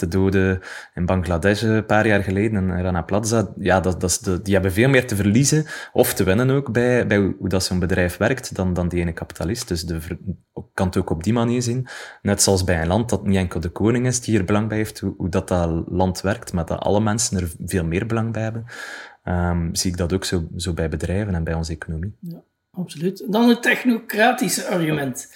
[0.00, 0.60] Met de doden
[0.94, 4.54] in Bangladesh een paar jaar geleden, in Rana Plaza, ja, dat, dat is de, die
[4.54, 8.16] hebben veel meer te verliezen of te winnen ook bij, bij hoe, dat zo'n bedrijf
[8.16, 9.68] werkt dan, dan die ene kapitalist.
[9.68, 9.98] Dus de,
[10.74, 11.86] kan het ook op die manier zien.
[12.22, 14.76] Net zoals bij een land dat niet enkel de koning is die er belang bij
[14.76, 18.42] heeft, hoe, dat, dat land werkt, maar dat alle mensen er veel meer belang bij
[18.42, 18.64] hebben,
[19.24, 22.16] um, zie ik dat ook zo, zo bij bedrijven en bij onze economie.
[22.20, 23.24] Ja, absoluut.
[23.32, 25.28] Dan het technocratische argument.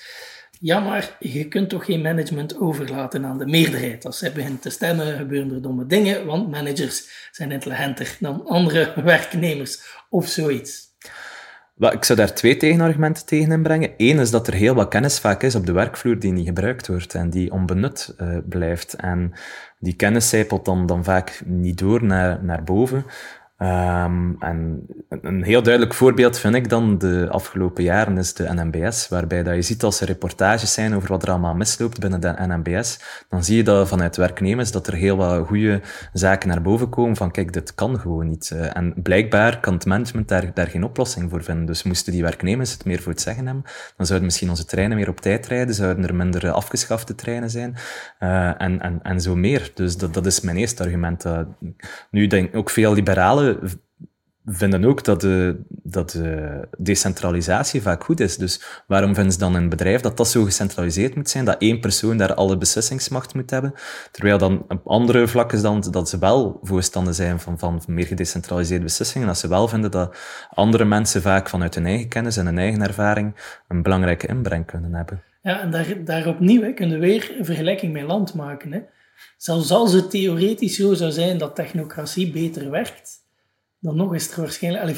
[0.61, 4.05] Ja, maar je kunt toch geen management overlaten aan de meerderheid.
[4.07, 8.93] Als zij begint te stemmen, gebeuren er domme dingen, want managers zijn intelligenter dan andere
[9.03, 10.87] werknemers of zoiets.
[11.79, 13.91] Ik zou daar twee tegenargumenten tegen inbrengen.
[13.97, 16.87] Eén is dat er heel wat kennis vaak is op de werkvloer die niet gebruikt
[16.87, 18.95] wordt en die onbenut uh, blijft.
[18.95, 19.33] En
[19.79, 23.05] die kennis zijpelt dan, dan vaak niet door naar, naar boven.
[23.63, 29.09] Um, en een heel duidelijk voorbeeld vind ik dan de afgelopen jaren is de NMBS,
[29.09, 32.35] waarbij dat je ziet als er reportages zijn over wat er allemaal misloopt binnen de
[32.39, 35.81] NMBS, dan zie je dat vanuit werknemers dat er heel wat goede
[36.13, 38.51] zaken naar boven komen van kijk, dit kan gewoon niet.
[38.55, 41.67] Uh, en blijkbaar kan het management daar, daar geen oplossing voor vinden.
[41.67, 43.65] Dus moesten die werknemers het meer voor het zeggen hebben,
[43.97, 47.77] dan zouden misschien onze treinen meer op tijd rijden, zouden er minder afgeschafte treinen zijn
[48.21, 49.71] uh, en, en, en zo meer.
[49.75, 51.25] Dus dat, dat is mijn eerste argument.
[51.25, 51.41] Uh,
[52.11, 53.47] nu denk ik ook veel liberalen
[54.51, 58.37] vinden ook dat de, dat de decentralisatie vaak goed is.
[58.37, 61.81] Dus waarom vinden ze dan een bedrijf dat dat zo gecentraliseerd moet zijn, dat één
[61.81, 63.75] persoon daar alle beslissingsmacht moet hebben,
[64.11, 68.85] terwijl dan op andere vlakken dan dat ze wel voorstander zijn van, van meer gedecentraliseerde
[68.85, 70.17] beslissingen, dat ze wel vinden dat
[70.51, 73.35] andere mensen vaak vanuit hun eigen kennis en hun eigen ervaring
[73.69, 75.23] een belangrijke inbreng kunnen hebben.
[75.43, 78.73] Ja, en daar, daar opnieuw hè, kunnen we weer een vergelijking met land maken.
[78.73, 78.81] Hè.
[79.37, 83.27] Zelfs als het theoretisch zo zou zijn dat technocratie beter werkt,
[83.81, 84.97] dan nog is er waarschijnlijk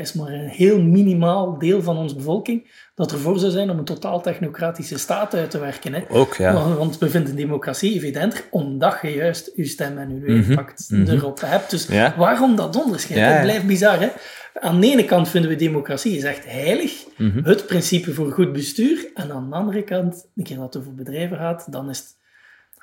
[0.00, 3.84] is maar een heel minimaal deel van onze bevolking dat ervoor zou zijn om een
[3.84, 5.94] totaal technocratische staat uit te werken.
[5.94, 6.02] Hè.
[6.08, 6.74] Ook, ja.
[6.76, 11.14] Want we vinden democratie evidenter, omdat je juist je stem en je impact mm -hmm.
[11.14, 11.70] erop hebt.
[11.70, 13.18] Dus waarom dat onderscheid?
[13.18, 14.00] Ja, Het blijft bizar.
[14.00, 14.08] Hè?
[14.54, 17.44] Aan de ene kant vinden we democratie is echt heilig, mm -hmm.
[17.44, 19.10] het principe voor goed bestuur.
[19.14, 22.18] En aan de andere kant, een keer dat het over bedrijven gaat, dan is het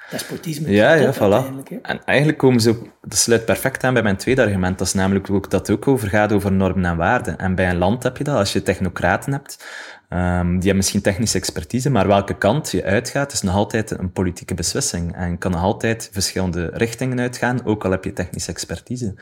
[0.09, 0.71] despotisme.
[0.71, 1.63] Ja, ja, voilà.
[1.81, 4.77] En eigenlijk komen ze ook, dat sluit perfect aan bij mijn tweede argument.
[4.77, 7.37] Dat is namelijk ook dat het ook over gaat over normen en waarden.
[7.37, 9.65] En bij een land heb je dat, als je technocraten hebt,
[10.09, 14.11] um, die hebben misschien technische expertise, maar welke kant je uitgaat, is nog altijd een
[14.11, 15.15] politieke beslissing.
[15.15, 19.15] En kan nog altijd verschillende richtingen uitgaan, ook al heb je technische expertise.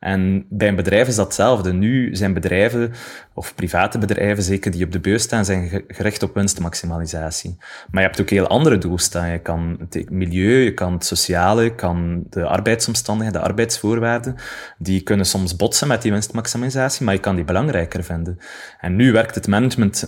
[0.00, 1.72] En bij een bedrijf is dat.
[1.72, 2.92] Nu zijn bedrijven,
[3.34, 7.56] of private bedrijven zeker, die op de beurs staan, zijn gericht op winstmaximalisatie.
[7.90, 9.32] Maar je hebt ook heel andere doelstellingen.
[9.32, 14.34] Je kan het milieu, je kan het sociale, je kan de arbeidsomstandigheden, de arbeidsvoorwaarden.
[14.78, 18.38] Die kunnen soms botsen met die winstmaximalisatie, maar je kan die belangrijker vinden.
[18.80, 20.06] En nu werkt het management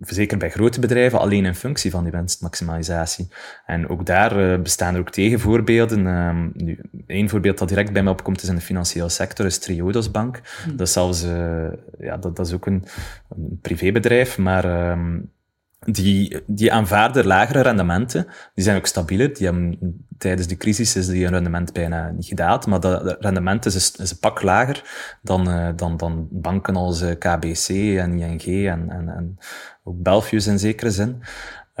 [0.00, 3.28] zeker bij grote bedrijven, alleen in functie van die winstmaximalisatie.
[3.66, 6.06] En ook daar uh, bestaan er ook tegenvoorbeelden.
[6.06, 9.58] Um, nu, één voorbeeld dat direct bij me opkomt is in de financiële sector, is
[9.58, 10.40] Triodos Bank.
[10.64, 10.76] Hmm.
[10.76, 11.66] Dat is zelfs, uh,
[11.98, 12.84] ja, dat, dat, is ook een,
[13.28, 15.30] een privébedrijf, maar um,
[15.78, 18.26] die, die aanvaarden lagere rendementen.
[18.54, 19.34] Die zijn ook stabieler.
[19.34, 19.78] Die hebben,
[20.18, 22.66] tijdens de crisis is die rendement bijna niet gedaald.
[22.66, 24.82] Maar dat rendement is, is een pak lager
[25.22, 29.38] dan, uh, dan, dan banken als uh, KBC en ING en, en, en
[29.84, 31.22] ook Belfius in zekere zin.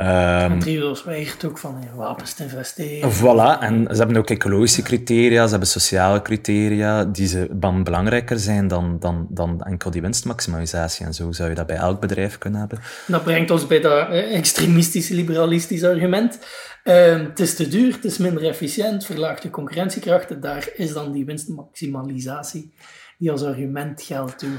[0.00, 3.12] Um, Triodos weigert ook van in wapens te investeren.
[3.12, 8.38] Voilà, en ze hebben ook ecologische criteria, ze hebben sociale criteria, die ze dan belangrijker
[8.38, 11.06] zijn dan, dan, dan enkel die winstmaximalisatie.
[11.06, 12.78] En zo zou je dat bij elk bedrijf kunnen hebben.
[13.06, 16.38] Dat brengt ons bij dat extremistische, liberalistische argument.
[16.84, 21.12] Uh, het is te duur, het is minder efficiënt, verlaagt de concurrentiekrachten, daar is dan
[21.12, 22.72] die winstmaximalisatie
[23.18, 24.42] die als argument geldt.
[24.42, 24.58] Hoe,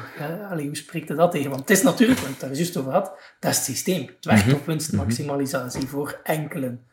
[0.50, 1.50] allee, hoe spreekt dat tegen?
[1.50, 4.02] Want het is natuurlijk, want daar is juist over gehad, dat is het systeem.
[4.02, 4.60] Het werkt mm -hmm.
[4.60, 6.86] op winstmaximalisatie mm voor enkelen.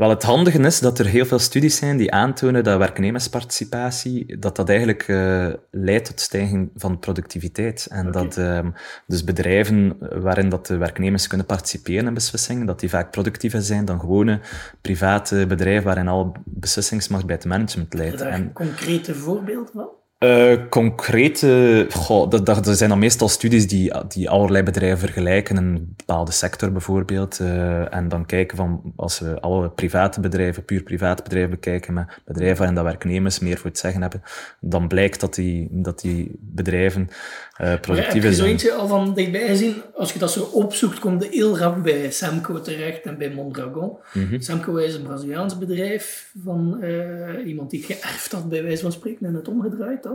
[0.00, 4.56] Wel, het handige is dat er heel veel studies zijn die aantonen dat werknemersparticipatie, dat
[4.56, 7.86] dat eigenlijk uh, leidt tot stijging van productiviteit.
[7.90, 8.22] En okay.
[8.22, 8.58] dat uh,
[9.06, 13.84] dus bedrijven waarin dat de werknemers kunnen participeren in beslissingen, dat die vaak productiever zijn
[13.84, 14.40] dan gewone
[14.80, 18.10] private bedrijven waarin al beslissingsmacht bij het management leidt.
[18.10, 19.88] Heb je daar een concrete voorbeeld van?
[20.24, 25.94] Uh, concrete, goh, dat, dat, zijn dan meestal studies die, die allerlei bedrijven vergelijken, een
[25.96, 31.22] bepaalde sector bijvoorbeeld, uh, en dan kijken van, als we alle private bedrijven, puur private
[31.22, 34.22] bedrijven bekijken, met bedrijven waarin dat werknemers meer voor het zeggen hebben,
[34.60, 37.08] dan blijkt dat die, dat die bedrijven
[37.60, 38.22] uh, productiever zijn.
[38.22, 39.74] Heb je zo eentje al van dichtbij gezien?
[39.94, 43.96] Als je dat zo opzoekt, komt de heel rap bij Semco terecht en bij Mondragon.
[44.12, 44.40] Mm -hmm.
[44.40, 46.84] Semco is een Braziliaans bedrijf van
[47.44, 50.09] iemand die geërfd had, bij wijze van spreken, en het omgedraaid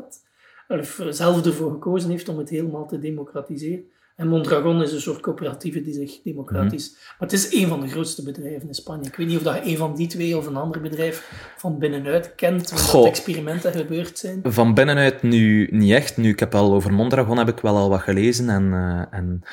[0.67, 3.83] of zelf ervoor gekozen heeft om het helemaal te democratiseren.
[4.15, 6.89] En Mondragon is een soort coöperatieve die zich democratisch...
[6.89, 9.09] Mm Maar het is een van de grootste bedrijven in Spanje.
[9.09, 12.35] Ik weet niet of dat een van die twee of een ander bedrijf van binnenuit
[12.35, 14.39] kent, waar dat experimenten gebeurd zijn.
[14.43, 16.17] Van binnenuit nu niet echt.
[16.17, 18.63] Nu, ik heb al over Mondragon heb ik wel al wat gelezen en...
[18.63, 19.43] Uh, en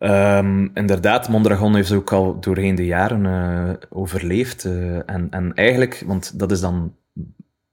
[0.00, 4.64] Um, inderdaad, Mondragon heeft ook al doorheen de jaren uh, overleefd.
[4.64, 6.94] Uh, en, en eigenlijk, want dat is dan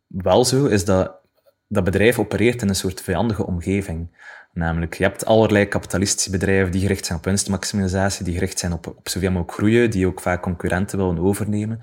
[0.07, 1.24] wel zo, is dat
[1.67, 4.09] dat bedrijf opereert in een soort vijandige omgeving.
[4.53, 8.87] Namelijk, je hebt allerlei kapitalistische bedrijven die gericht zijn op winstmaximalisatie, die gericht zijn op,
[8.87, 11.79] op zoveel mogelijk groeien, die ook vaak concurrenten willen overnemen.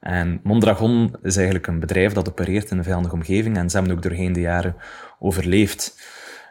[0.00, 3.96] En Mondragon is eigenlijk een bedrijf dat opereert in een vijandige omgeving en ze hebben
[3.96, 4.76] ook doorheen de jaren
[5.18, 6.00] overleefd.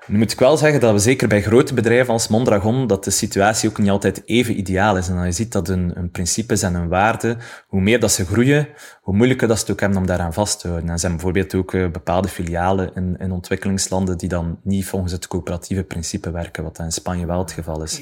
[0.07, 3.11] Nu moet ik wel zeggen dat we zeker bij grote bedrijven als Mondragon, dat de
[3.11, 5.07] situatie ook niet altijd even ideaal is.
[5.07, 8.25] En dan je ziet dat hun, hun principes en hun waarden, hoe meer dat ze
[8.25, 8.67] groeien,
[9.01, 10.87] hoe moeilijker dat ze het ook hebben om daaraan vast te houden.
[10.87, 15.11] En er zijn bijvoorbeeld ook uh, bepaalde filialen in, in ontwikkelingslanden die dan niet volgens
[15.11, 18.01] het coöperatieve principe werken, wat in Spanje wel het geval is.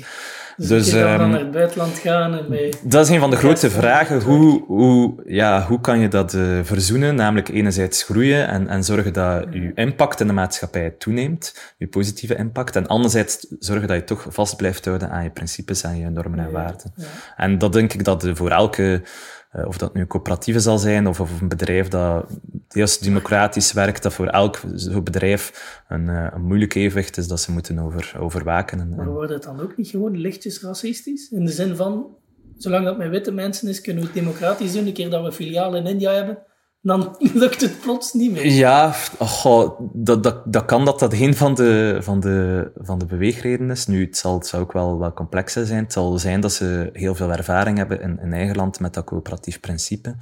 [0.58, 2.74] Dus, dus je dan um, naar het buitenland gaan en bij...
[2.84, 4.22] Dat is een van de grote vragen.
[4.22, 7.16] Hoe, hoe, ja, hoe kan je dat uh, verzoenen?
[7.16, 12.36] Namelijk enerzijds groeien en, en zorgen dat je impact in de maatschappij toeneemt, je positieve
[12.36, 12.76] impact.
[12.76, 16.40] En anderzijds zorgen dat je toch vast blijft houden aan je principes en je normen
[16.40, 16.92] en waarden.
[16.96, 17.44] Ja, ja.
[17.44, 19.02] En dat denk ik dat voor elke
[19.56, 22.26] uh, of dat nu een coöperatieve zal zijn of, of een bedrijf dat
[22.68, 27.40] deels democratisch werkt, dat voor elk zo'n bedrijf een, uh, een moeilijk evenwicht is dat
[27.40, 28.80] ze moeten over, overwaken.
[28.80, 31.32] En, maar wordt het dan ook niet gewoon lichtjes racistisch?
[31.32, 32.08] In de zin van,
[32.58, 34.88] zolang dat met witte mensen is, kunnen we het democratisch doen.
[34.88, 36.38] Een keer dat we filialen in India hebben,
[36.86, 38.46] dan lukt het plots niet meer.
[38.46, 43.06] Ja, oh, dat, dat, dat kan dat dat een van de, van, de, van de
[43.06, 43.88] beweegredenen is.
[43.88, 45.84] Nu, het, zal, het zou ook wel wat complexer zijn.
[45.84, 49.04] Het zal zijn dat ze heel veel ervaring hebben in, in eigen land met dat
[49.04, 50.16] coöperatief principe.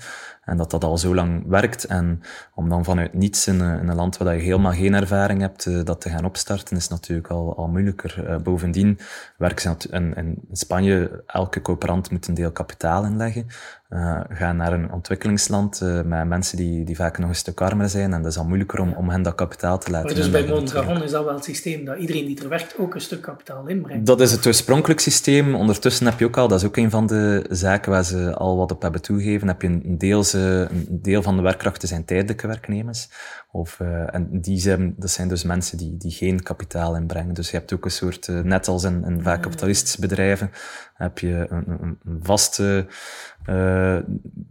[0.46, 1.84] En dat dat al zo lang werkt.
[1.84, 2.22] En
[2.56, 5.84] om dan vanuit niets in, in een land waar je helemaal geen ervaring hebt, uh,
[5.84, 8.26] dat te gaan opstarten, is natuurlijk al, al moeilijker.
[8.30, 9.00] Uh, bovendien
[9.38, 13.48] werken ze in, in Spanje, elke coöperant moet een deel kapitaal inleggen.
[13.90, 18.14] Uh, gaan naar een ontwikkelingsland met mensen die, die vaak nog een stuk armer zijn.
[18.14, 20.48] En dat is al moeilijker om, om hen dat kapitaal te laten maar Dus bij
[20.48, 23.68] Mondragon is dat wel het systeem dat iedereen die er werkt ook een stuk kapitaal
[23.68, 24.06] inbrengt.
[24.06, 25.56] Dat is het oorspronkelijk systeem.
[25.56, 28.58] Ondertussen heb je ook al, dat is ook een van de zaken waar ze al
[28.58, 32.48] wat op hebben toegegeven, heb je een deels een deel van de werkkrachten zijn tijdelijke
[32.48, 33.10] werknemers.
[33.52, 37.34] Of, uh, en die zijn, dat zijn dus mensen die, die geen kapitaal inbrengen.
[37.34, 40.52] Dus je hebt ook een soort, uh, net als in, in vaak kapitalistische bedrijven,
[40.94, 42.86] heb je een, een, een vaste
[43.50, 43.98] uh,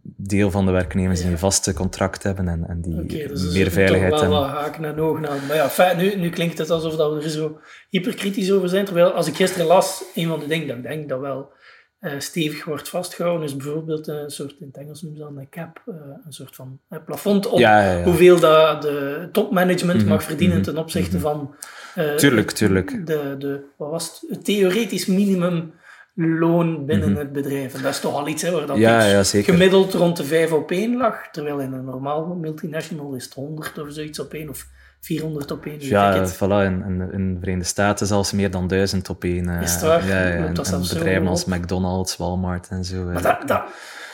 [0.02, 3.70] deel van de werknemers die een vaste contract hebben en, en die okay, dus meer
[3.70, 4.30] veiligheid hebben.
[4.30, 5.46] wel haken en ogen aan.
[5.46, 8.84] Maar ja, fijn, nu, nu klinkt het alsof dat we er zo hyperkritisch over zijn.
[8.84, 11.52] Terwijl als ik gisteren las, een van de dingen dat ik denk dat wel
[12.02, 15.48] uh, stevig wordt vastgehouden, is bijvoorbeeld een soort, in het Engels noemen ze dan een
[15.48, 15.94] cap, uh,
[16.26, 18.04] een soort van uh, plafond op ja, ja, ja.
[18.04, 21.54] hoeveel dat de topmanagement mm -hmm, mag verdienen mm -hmm, ten opzichte mm -hmm.
[21.94, 23.06] van tuurlijk, tuurlijk.
[23.06, 27.74] De, de, wat was het, het theoretisch minimumloon binnen het bedrijf.
[27.74, 30.96] En dat is toch al iets hè, waar dat gemiddeld rond de 5 op 1
[30.96, 34.66] lag, terwijl in een normaal multinational is het 100 of zoiets op 1 of
[35.02, 35.80] 400 op één.
[35.80, 39.48] Ja, voilà, in, in, in, de Verenigde Staten zelfs meer dan 1000 op één.
[39.48, 40.06] Uh, is het waar?
[40.06, 43.04] Ja, ja, en, en bedrijven als McDonald's, Walmart en zo.
[43.04, 43.62] Maar dat, dat,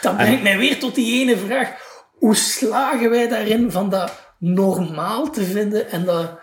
[0.00, 1.86] dat brengt mij weer tot die ene vraag.
[2.12, 6.38] Hoe slagen wij daarin van dat normaal te vinden en dat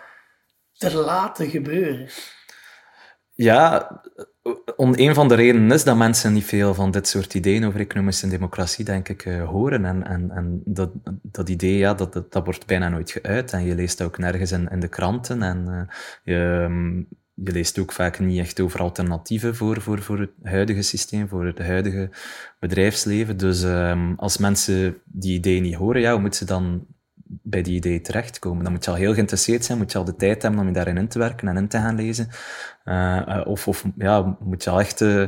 [0.72, 2.08] te laten gebeuren?
[3.34, 3.90] Ja,
[4.76, 8.28] een van de redenen is dat mensen niet veel van dit soort ideeën over economische
[8.28, 9.84] democratie, denk ik, uh, horen.
[9.84, 10.90] En, en, en dat,
[11.22, 13.52] dat idee, ja, dat, dat, dat, wordt bijna nooit geuit.
[13.52, 15.42] En je leest ook nergens in, in de kranten.
[15.42, 15.80] En uh,
[16.24, 17.04] je,
[17.34, 21.46] je leest ook vaak niet echt over alternatieven voor, voor, voor het huidige systeem, voor
[21.46, 22.10] het huidige
[22.58, 23.36] bedrijfsleven.
[23.36, 26.86] Dus um, als mensen die ideeën niet horen, ja, hoe moeten ze dan
[27.28, 28.64] bij die idee terechtkomen.
[28.64, 30.72] Dan moet je al heel geïnteresseerd zijn, moet je al de tijd hebben om je
[30.72, 32.28] daarin in te werken en in te gaan lezen.
[32.84, 35.26] Uh, of, of ja, moet je al echt uh,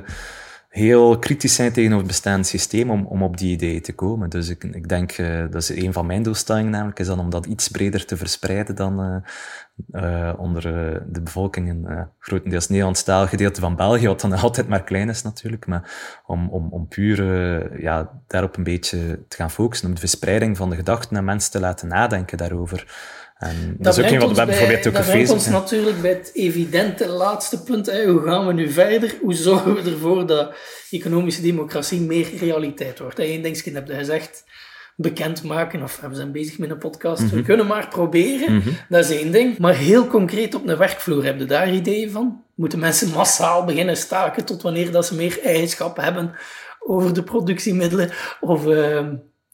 [0.68, 4.30] heel kritisch zijn tegenover het bestaande systeem om, om op die idee te komen.
[4.30, 7.30] Dus ik, ik denk, uh, dat is een van mijn doelstellingen namelijk, is dan om
[7.30, 9.22] dat iets breder te verspreiden dan
[9.90, 10.62] uh, onder
[11.12, 15.66] de bevolking in grotendeels Nederlandstalig gedeelte van België, wat dan altijd maar klein is natuurlijk,
[15.66, 17.22] maar om, om, om puur
[17.80, 21.50] ja, daarop een beetje te gaan focussen, om de verspreiding van de gedachten en mensen
[21.50, 22.86] te laten nadenken daarover.
[23.38, 26.10] En dat, dat is ook een wat we bijvoorbeeld ook Dat brengt ons natuurlijk bij
[26.10, 27.86] het evidente laatste punt.
[27.86, 28.04] Hè.
[28.04, 29.14] Hoe gaan we nu verder?
[29.20, 30.54] Hoe zorgen we ervoor dat
[30.90, 33.18] economische democratie meer realiteit wordt?
[33.18, 34.44] Eén dingetje heb je gezegd,
[34.96, 37.36] bekendmaken, of we zijn bezig met een podcast, mm -hmm.
[37.36, 38.52] we kunnen maar proberen.
[38.52, 38.76] Mm -hmm.
[38.88, 39.58] Dat is één ding.
[39.58, 42.42] Maar heel concreet op een werkvloer, heb je daar ideeën van?
[42.54, 46.34] Moeten mensen massaal beginnen staken tot wanneer dat ze meer eigenschap hebben
[46.78, 48.10] over de productiemiddelen?
[48.40, 48.66] Of...
[48.66, 49.08] Uh,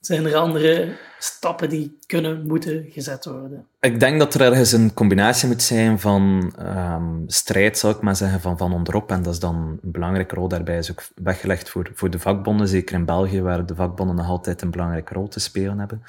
[0.07, 3.67] zijn er andere stappen die kunnen, moeten gezet worden?
[3.81, 8.17] Ik denk dat er ergens een combinatie moet zijn van um, strijd, zou ik maar
[8.17, 9.11] zeggen, van, van onderop.
[9.11, 12.69] En dat is dan een belangrijke rol daarbij is ook weggelegd voor, voor de vakbonden,
[12.69, 16.03] zeker in België, waar de vakbonden nog altijd een belangrijke rol te spelen hebben.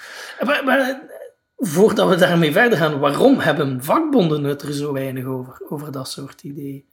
[0.45, 1.01] Maar, maar
[1.57, 6.09] voordat we daarmee verder gaan, waarom hebben vakbonden het er zo weinig over, over dat
[6.09, 6.83] soort ideeën?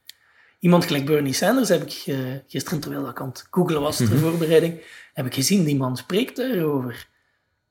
[0.58, 4.06] Iemand gelijk Bernie Sanders heb ik uh, gisteren, terwijl ik aan het googlen was ter
[4.06, 4.18] -hmm.
[4.18, 4.80] voorbereiding,
[5.12, 7.10] heb ik gezien, die man spreekt erover.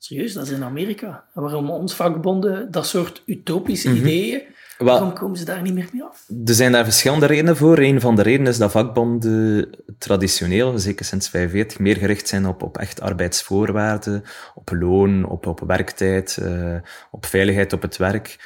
[0.04, 1.24] Serieus, dat is in Amerika.
[1.34, 4.06] Waarom ons vakbonden dat soort utopische mm -hmm.
[4.06, 4.42] ideeën,
[4.78, 6.26] waarom komen ze daar niet meer mee af?
[6.46, 7.78] Er zijn daar verschillende redenen voor.
[7.78, 12.64] Een van de redenen is dat vakbonden traditioneel, zeker sinds 45, meer gericht zijn op,
[12.64, 14.24] op echt arbeidsvoorwaarden,
[14.56, 16.76] op loon, op, op werktijd, uh,
[17.12, 18.38] op veiligheid op het werk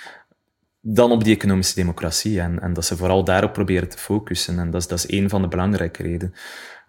[0.88, 2.40] dan op die economische democratie.
[2.40, 4.60] En, en dat ze vooral daarop proberen te focussen.
[4.60, 6.34] En dat is, dat is een van de belangrijke redenen.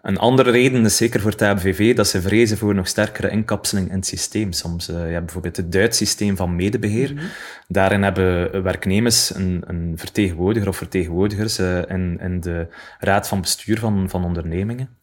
[0.01, 3.89] Een andere reden is zeker voor het ABVV dat ze vrezen voor nog sterkere inkapseling
[3.89, 4.51] in het systeem.
[4.51, 7.13] Soms, uh, je hebt bijvoorbeeld het Duits systeem van medebeheer.
[7.13, 7.25] Mhm.
[7.67, 12.67] Daarin hebben werknemers een, een vertegenwoordiger of vertegenwoordigers uh, in, in de
[12.99, 14.96] raad van bestuur van, van ondernemingen.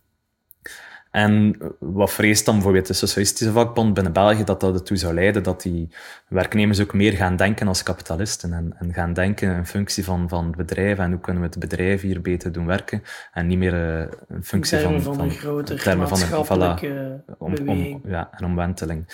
[1.14, 5.42] En wat vreest dan bijvoorbeeld de Socialistische Vakbond binnen België, dat dat ertoe zou leiden
[5.42, 5.88] dat die
[6.28, 10.46] werknemers ook meer gaan denken als kapitalisten en, en gaan denken in functie van, van
[10.46, 13.02] het bedrijf en hoe kunnen we het bedrijf hier beter doen werken
[13.32, 14.00] en niet meer uh,
[14.36, 18.46] in functie van, van, van, een grotere termen van een, voilà, om, om, ja, een
[18.46, 19.04] omwenteling.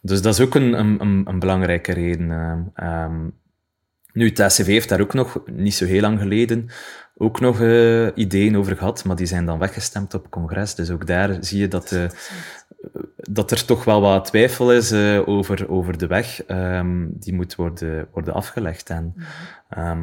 [0.00, 2.30] Dus dat is ook een, een, een belangrijke reden.
[2.74, 3.38] Uh, um,
[4.12, 6.68] nu, het ACV heeft daar ook nog, niet zo heel lang geleden,
[7.22, 10.74] ook nog uh, ideeën over gehad, maar die zijn dan weggestemd op congres.
[10.74, 12.04] Dus ook daar zie je dat, uh,
[13.16, 16.42] dat er toch wel wat twijfel is uh, over, over de weg.
[16.46, 18.90] Um, die moet worden, worden afgelegd.
[18.90, 19.12] Um,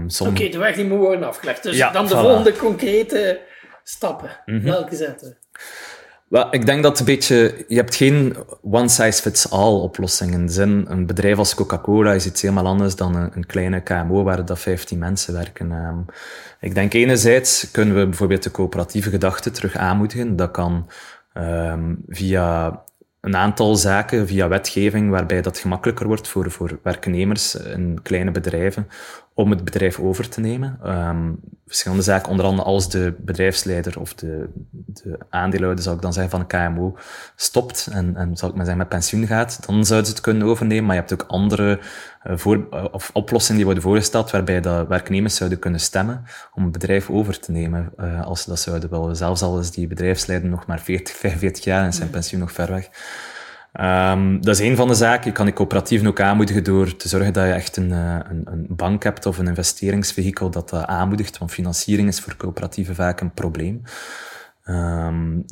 [0.10, 0.28] som...
[0.28, 1.64] Oké, okay, de weg die moet worden afgelegd.
[1.64, 2.20] Dus ja, dan de voilà.
[2.20, 3.42] volgende concrete
[3.84, 4.30] stappen.
[4.46, 4.64] Mm -hmm.
[4.64, 5.38] Welke zetten?
[6.30, 10.34] Ik denk dat een beetje, je hebt geen one-size-fits-all oplossing.
[10.34, 14.46] In zin, een bedrijf als Coca-Cola is iets helemaal anders dan een, kleine KMO waar
[14.46, 15.72] dat 15 mensen werken.
[15.72, 16.06] Um,
[16.60, 20.36] ik denk enerzijds kunnen we bijvoorbeeld de coöperatieve gedachte terug aanmoedigen.
[20.36, 20.90] Dat kan
[21.34, 22.84] um, via
[23.28, 28.88] een aantal zaken, via wetgeving, waarbij dat gemakkelijker wordt voor, voor werknemers in kleine bedrijven
[29.34, 30.80] om het bedrijf over te nemen.
[30.86, 36.14] Um, verschillende zaken, onder andere als de bedrijfsleider of de, de aandeelhouder, zal ik dan
[36.14, 36.98] zeggen, van een KMO
[37.36, 40.48] stopt en, en zal ik maar zeggen, met pensioen gaat, dan zouden ze het kunnen
[40.48, 40.86] overnemen.
[40.86, 41.80] Maar je hebt ook andere
[42.36, 46.24] voor, uh, of oplossingen die worden voorgesteld, waarbij dat werknemers zouden kunnen stemmen
[46.54, 49.16] om het bedrijf over te nemen, uh, als ze dat zouden willen.
[49.16, 52.72] Zelfs al is die bedrijfsleider nog maar 40, 45 jaar en zijn pensioen nog ver
[52.72, 52.90] weg.
[54.14, 55.26] Um, dat is een van de zaken.
[55.26, 58.66] Je kan die coöperatieven ook aanmoedigen door te zorgen dat je echt een, een, een
[58.70, 63.32] bank hebt of een investeringsvehikel dat dat aanmoedigt, want financiering is voor coöperatieven vaak een
[63.32, 63.82] probleem.
[64.70, 65.46] Um,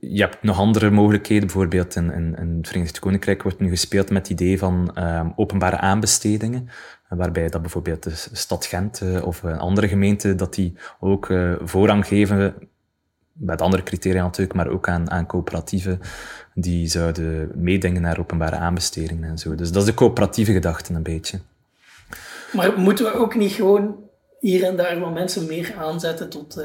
[0.00, 1.46] je hebt nog andere mogelijkheden.
[1.46, 5.32] Bijvoorbeeld in, in, in, het Verenigd Koninkrijk wordt nu gespeeld met het idee van um,
[5.36, 6.68] openbare aanbestedingen.
[7.08, 11.54] Waarbij dat bijvoorbeeld de stad Gent uh, of een andere gemeente, dat die ook uh,
[11.62, 12.54] voorrang geven
[13.32, 16.00] met andere criteria natuurlijk, maar ook aan, aan coöperatieven
[16.54, 19.54] die zouden meedenken naar openbare aanbestedingen en zo.
[19.54, 21.38] Dus dat is de coöperatieve gedachte een beetje.
[22.52, 23.96] Maar moeten we ook niet gewoon
[24.40, 26.64] hier en daar wat mensen meer aanzetten tot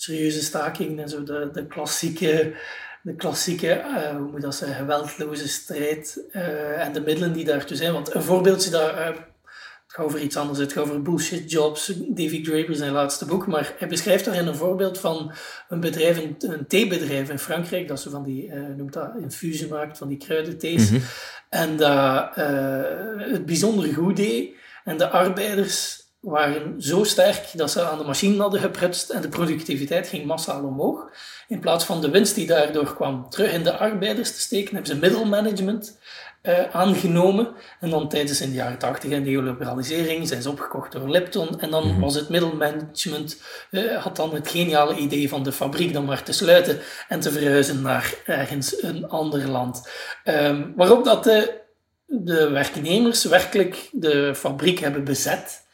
[0.00, 1.22] serieuze stakingen en zo?
[1.22, 2.54] De, de klassieke,
[3.02, 7.76] de klassieke uh, hoe moet dat zeggen, geweldloze strijd uh, en de middelen die daartoe
[7.76, 7.92] zijn.
[7.92, 10.58] Want een voorbeeldje daar het gaat over iets anders.
[10.58, 11.92] Het gaat over bullshit jobs.
[12.08, 13.46] David Draper zijn laatste boek.
[13.46, 15.32] Maar hij beschrijft daarin een voorbeeld van
[15.68, 17.88] een bedrijf, een, een theebedrijf in Frankrijk.
[17.88, 20.90] Dat ze van die, noemt dat, infusie maakt, van die kruidenthees.
[20.90, 21.00] Mm
[21.48, 24.50] En dat het bijzonder goed deed.
[24.84, 29.28] En de arbeiders waren zo sterk dat ze aan de machine hadden geprutst en de
[29.28, 31.10] productiviteit ging massaal omhoog.
[31.48, 34.94] In plaats van de winst die daardoor kwam terug in de arbeiders te steken, hebben
[34.94, 35.98] ze middelmanagement
[36.42, 37.54] uh, aangenomen.
[37.80, 41.60] En dan tijdens in de jaren 80 en de neoliberalisering zijn ze opgekocht door Lipton.
[41.60, 42.00] En dan mm -hmm.
[42.00, 46.32] was het middelmanagement, uh, had dan het geniale idee van de fabriek dan maar te
[46.32, 49.90] sluiten en te verhuizen naar ergens een ander land.
[50.24, 51.60] Um, waarop dat de,
[52.06, 55.66] de werknemers werkelijk de fabriek hebben bezet.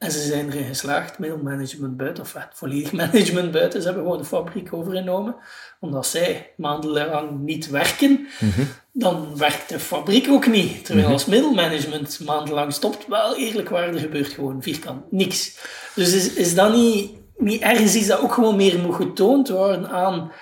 [0.00, 3.80] En ze zijn erin geslaagd, middelmanagement buiten, of volledig management buiten.
[3.80, 5.34] Ze hebben gewoon de fabriek overgenomen.
[5.80, 8.66] Omdat zij maandenlang niet werken, mm -hmm.
[8.92, 10.84] dan werkt de fabriek ook niet.
[10.84, 11.14] Terwijl -hmm.
[11.14, 15.58] als middelmanagement maandenlang stopt, wel eerlijk waar, er gebeurt gewoon vierkant niks.
[15.94, 19.88] Dus is, is dat niet, niet ergens iets dat ook gewoon meer moet getoond worden
[19.88, 20.32] aan,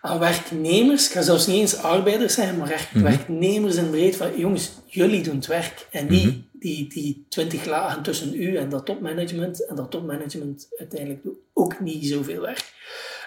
[0.00, 1.06] aan werknemers?
[1.06, 3.10] Ik ga zelfs niet eens arbeiders zijn, maar echt mm -hmm.
[3.10, 8.02] werknemers in breed van, jongens, jullie doen het werk en die die, die twintig lagen
[8.02, 9.66] tussen u en dat topmanagement.
[9.66, 12.72] En dat topmanagement uiteindelijk doet ook niet zoveel werk.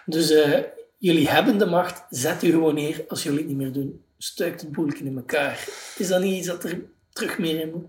[0.05, 0.59] Dus uh,
[0.97, 3.05] jullie hebben de macht, zet u gewoon neer.
[3.07, 5.67] Als jullie het niet meer doen, stuikt het boeltje in elkaar.
[5.97, 7.85] Is dat niet iets dat er terug meer in moet?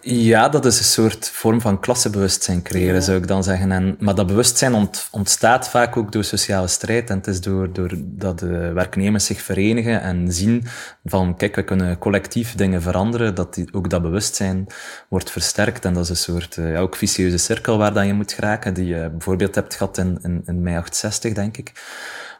[0.00, 3.00] Ja, dat is een soort vorm van klassebewustzijn creëren, ja.
[3.00, 3.72] zou ik dan zeggen.
[3.72, 7.10] En, maar dat bewustzijn ont, ontstaat vaak ook door sociale strijd.
[7.10, 10.64] En het is door, door dat de werknemers zich verenigen en zien
[11.04, 14.66] van, kijk, we kunnen collectief dingen veranderen, dat die, ook dat bewustzijn
[15.08, 15.84] wordt versterkt.
[15.84, 18.86] En dat is een soort, ja, ook vicieuze cirkel waar dan je moet geraken, die
[18.86, 21.72] je bijvoorbeeld hebt gehad in, in, in mei 68, denk ik.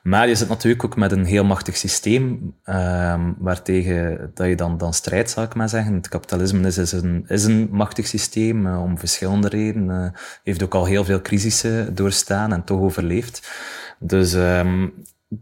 [0.04, 4.78] Maar je zit natuurlijk ook met een heel machtig systeem, um, waartegen dat je dan,
[4.78, 5.94] dan strijdt, zal ik maar zeggen.
[5.94, 10.04] Het kapitalisme is, is, een, is een machtig systeem, uh, om verschillende redenen.
[10.04, 13.50] Uh, heeft ook al heel veel crisissen doorstaan en toch overleefd.
[13.98, 14.92] Dus um,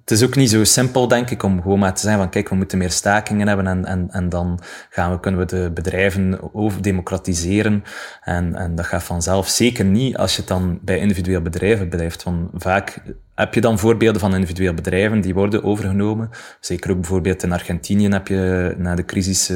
[0.01, 2.49] het is ook niet zo simpel, denk ik, om gewoon maar te zeggen van kijk,
[2.49, 4.61] we moeten meer stakingen hebben en, en, en dan
[4.91, 7.85] gaan we, kunnen we de bedrijven over democratiseren.
[8.21, 9.49] En, en dat gaat vanzelf.
[9.49, 12.23] Zeker niet als je het dan bij individueel bedrijven blijft.
[12.23, 13.03] Want vaak
[13.35, 16.31] heb je dan voorbeelden van individuele bedrijven die worden overgenomen.
[16.61, 19.53] Zeker ook bijvoorbeeld in Argentinië heb je na de crisis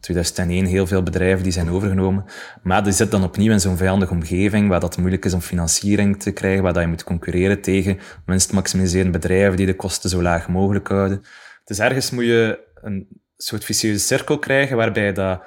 [0.00, 2.24] 2001 heel veel bedrijven die zijn overgenomen.
[2.62, 6.22] Maar die zitten dan opnieuw in zo'n vijandige omgeving waar dat moeilijk is om financiering
[6.22, 10.48] te krijgen, waar dat je moet concurreren tegen winstmaximiserende bedrijven die de kosten zo laag
[10.48, 11.22] mogelijk houden.
[11.64, 15.42] Dus ergens moet je een soort vicieuze cirkel krijgen waarbij dat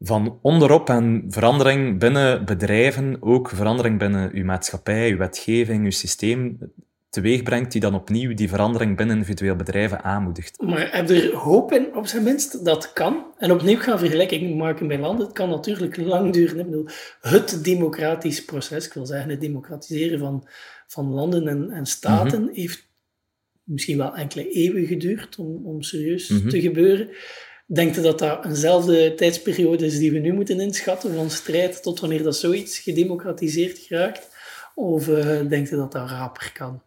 [0.00, 6.58] van onderop en verandering binnen bedrijven, ook verandering binnen uw maatschappij, uw wetgeving, uw systeem,
[7.10, 10.62] teweeg brengt die dan opnieuw die verandering binnen individueel bedrijven aanmoedigt.
[10.62, 13.24] Maar heb je er hoop in, op zijn minst, dat kan?
[13.38, 15.26] En opnieuw gaan vergelijkingen maken bij landen.
[15.26, 16.58] Het kan natuurlijk lang duren.
[16.58, 16.88] Ik bedoel,
[17.20, 20.48] het democratisch proces, ik wil zeggen het democratiseren van,
[20.86, 22.52] van landen en, en staten, mhm.
[22.52, 22.88] heeft
[23.64, 26.48] misschien wel enkele eeuwen geduurd om, om serieus mhm.
[26.48, 27.08] te gebeuren.
[27.72, 32.00] Denkt u dat dat eenzelfde tijdsperiode is die we nu moeten inschatten, van strijd tot
[32.00, 34.28] wanneer dat zoiets gedemocratiseerd geraakt?
[34.74, 36.82] Of uh, denkt dat dat raper kan?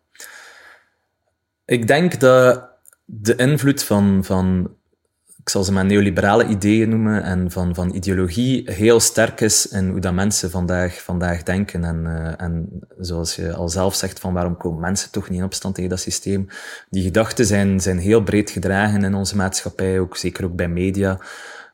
[1.66, 2.70] Ik denk dat
[3.06, 4.76] de invloed van, van
[5.44, 9.90] ik zal ze maar neoliberale ideeën noemen, en van, van ideologie heel sterk is in
[9.90, 11.84] hoe dat mensen vandaag, vandaag denken.
[11.84, 12.70] En, uh, en
[13.00, 16.00] zoals je al zelf zegt, van waarom komen mensen toch niet in opstand tegen dat
[16.00, 16.48] systeem?
[16.90, 21.20] Die gedachten zijn, zijn heel breed gedragen in onze maatschappij, ook zeker ook bij media.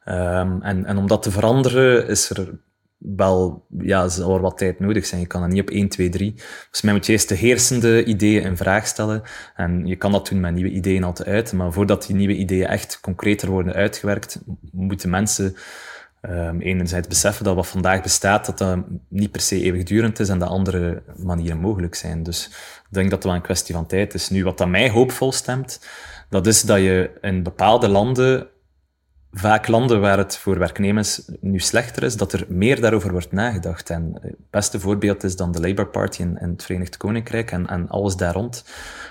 [0.06, 2.60] Um, en, en om dat te veranderen is er
[3.00, 5.22] wel, ja, zal er wat tijd nodig zijn.
[5.22, 6.34] Je kan dat niet op 1, 2, 3.
[6.38, 9.22] Volgens mij moet je eerst de heersende ideeën in vraag stellen.
[9.56, 11.54] En je kan dat doen met nieuwe ideeën altijd uit.
[11.54, 14.42] Maar voordat die nieuwe ideeën echt concreter worden uitgewerkt,
[14.72, 15.56] moeten mensen
[16.22, 20.40] um, enerzijds beseffen dat wat vandaag bestaat, dat dat niet per se eeuwigdurend is en
[20.40, 22.24] dat andere manieren mogelijk zijn.
[22.24, 24.30] Dus ik denk dat het wel een kwestie van tijd is.
[24.30, 25.88] Nu, wat dat mij hoopvol stemt,
[26.30, 28.48] dat is dat je in bepaalde landen
[29.32, 33.90] vaak landen waar het voor werknemers nu slechter is, dat er meer daarover wordt nagedacht.
[33.90, 37.68] En het beste voorbeeld is dan de Labour Party in, in het Verenigd Koninkrijk en,
[37.68, 38.64] en, alles daar rond.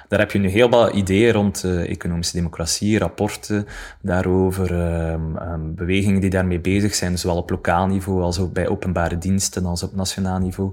[0.09, 3.67] Daar heb je nu heel wat ideeën rond uh, economische democratie, rapporten
[4.03, 4.73] daarover,
[5.13, 9.19] um, um, bewegingen die daarmee bezig zijn, zowel op lokaal niveau als ook bij openbare
[9.19, 10.73] diensten als op nationaal niveau.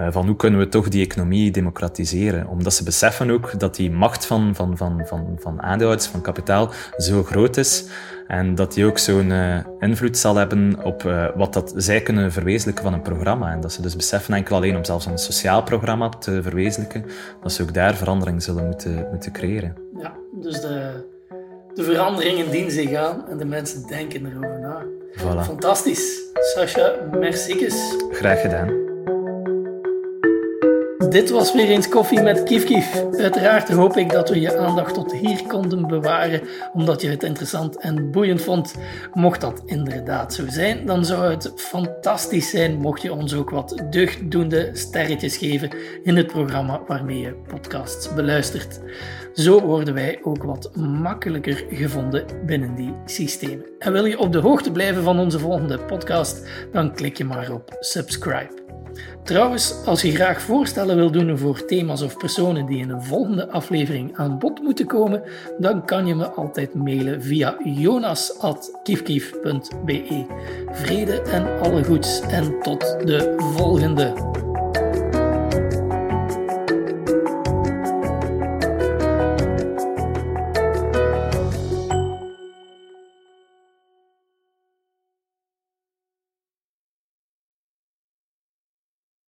[0.00, 2.46] Uh, van hoe kunnen we toch die economie democratiseren?
[2.46, 6.70] Omdat ze beseffen ook dat die macht van, van, van, van, van aandeelhouders, van kapitaal,
[6.96, 7.84] zo groot is
[8.26, 12.32] en dat die ook zo'n uh, invloed zal hebben op uh, wat dat zij kunnen
[12.32, 13.52] verwezenlijken van een programma.
[13.52, 17.04] En dat ze dus beseffen enkel alleen om zelfs een sociaal programma te verwezenlijken,
[17.42, 19.76] dat ze ook daar verandering zullen moeten, moeten creëren.
[19.98, 21.04] Ja, dus de,
[21.74, 24.82] de veranderingen dienen zich aan en de mensen denken erover na.
[25.18, 25.44] Voilà.
[25.44, 26.20] Fantastisch.
[26.54, 27.70] Sascha, merci.
[28.10, 28.83] Graag gedaan.
[31.14, 33.04] Dit was weer eens koffie met Kief.
[33.18, 36.40] Uiteraard hoop ik dat we je aandacht tot hier konden bewaren,
[36.72, 38.74] omdat je het interessant en boeiend vond.
[39.12, 43.82] Mocht dat inderdaad zo zijn, dan zou het fantastisch zijn mocht je ons ook wat
[43.90, 45.70] deugddoende sterretjes geven
[46.02, 48.80] in het programma waarmee je podcasts beluistert.
[49.34, 53.64] Zo worden wij ook wat makkelijker gevonden binnen die systemen.
[53.78, 57.52] En wil je op de hoogte blijven van onze volgende podcast, dan klik je maar
[57.52, 58.62] op subscribe.
[59.24, 63.48] Trouwens, als je graag voorstellen wil doen voor thema's of personen die in een volgende
[63.48, 65.22] aflevering aan bod moeten komen,
[65.58, 70.26] dan kan je me altijd mailen via jonas.kiefkief.be.
[70.72, 74.14] Vrede en alle goeds en tot de volgende.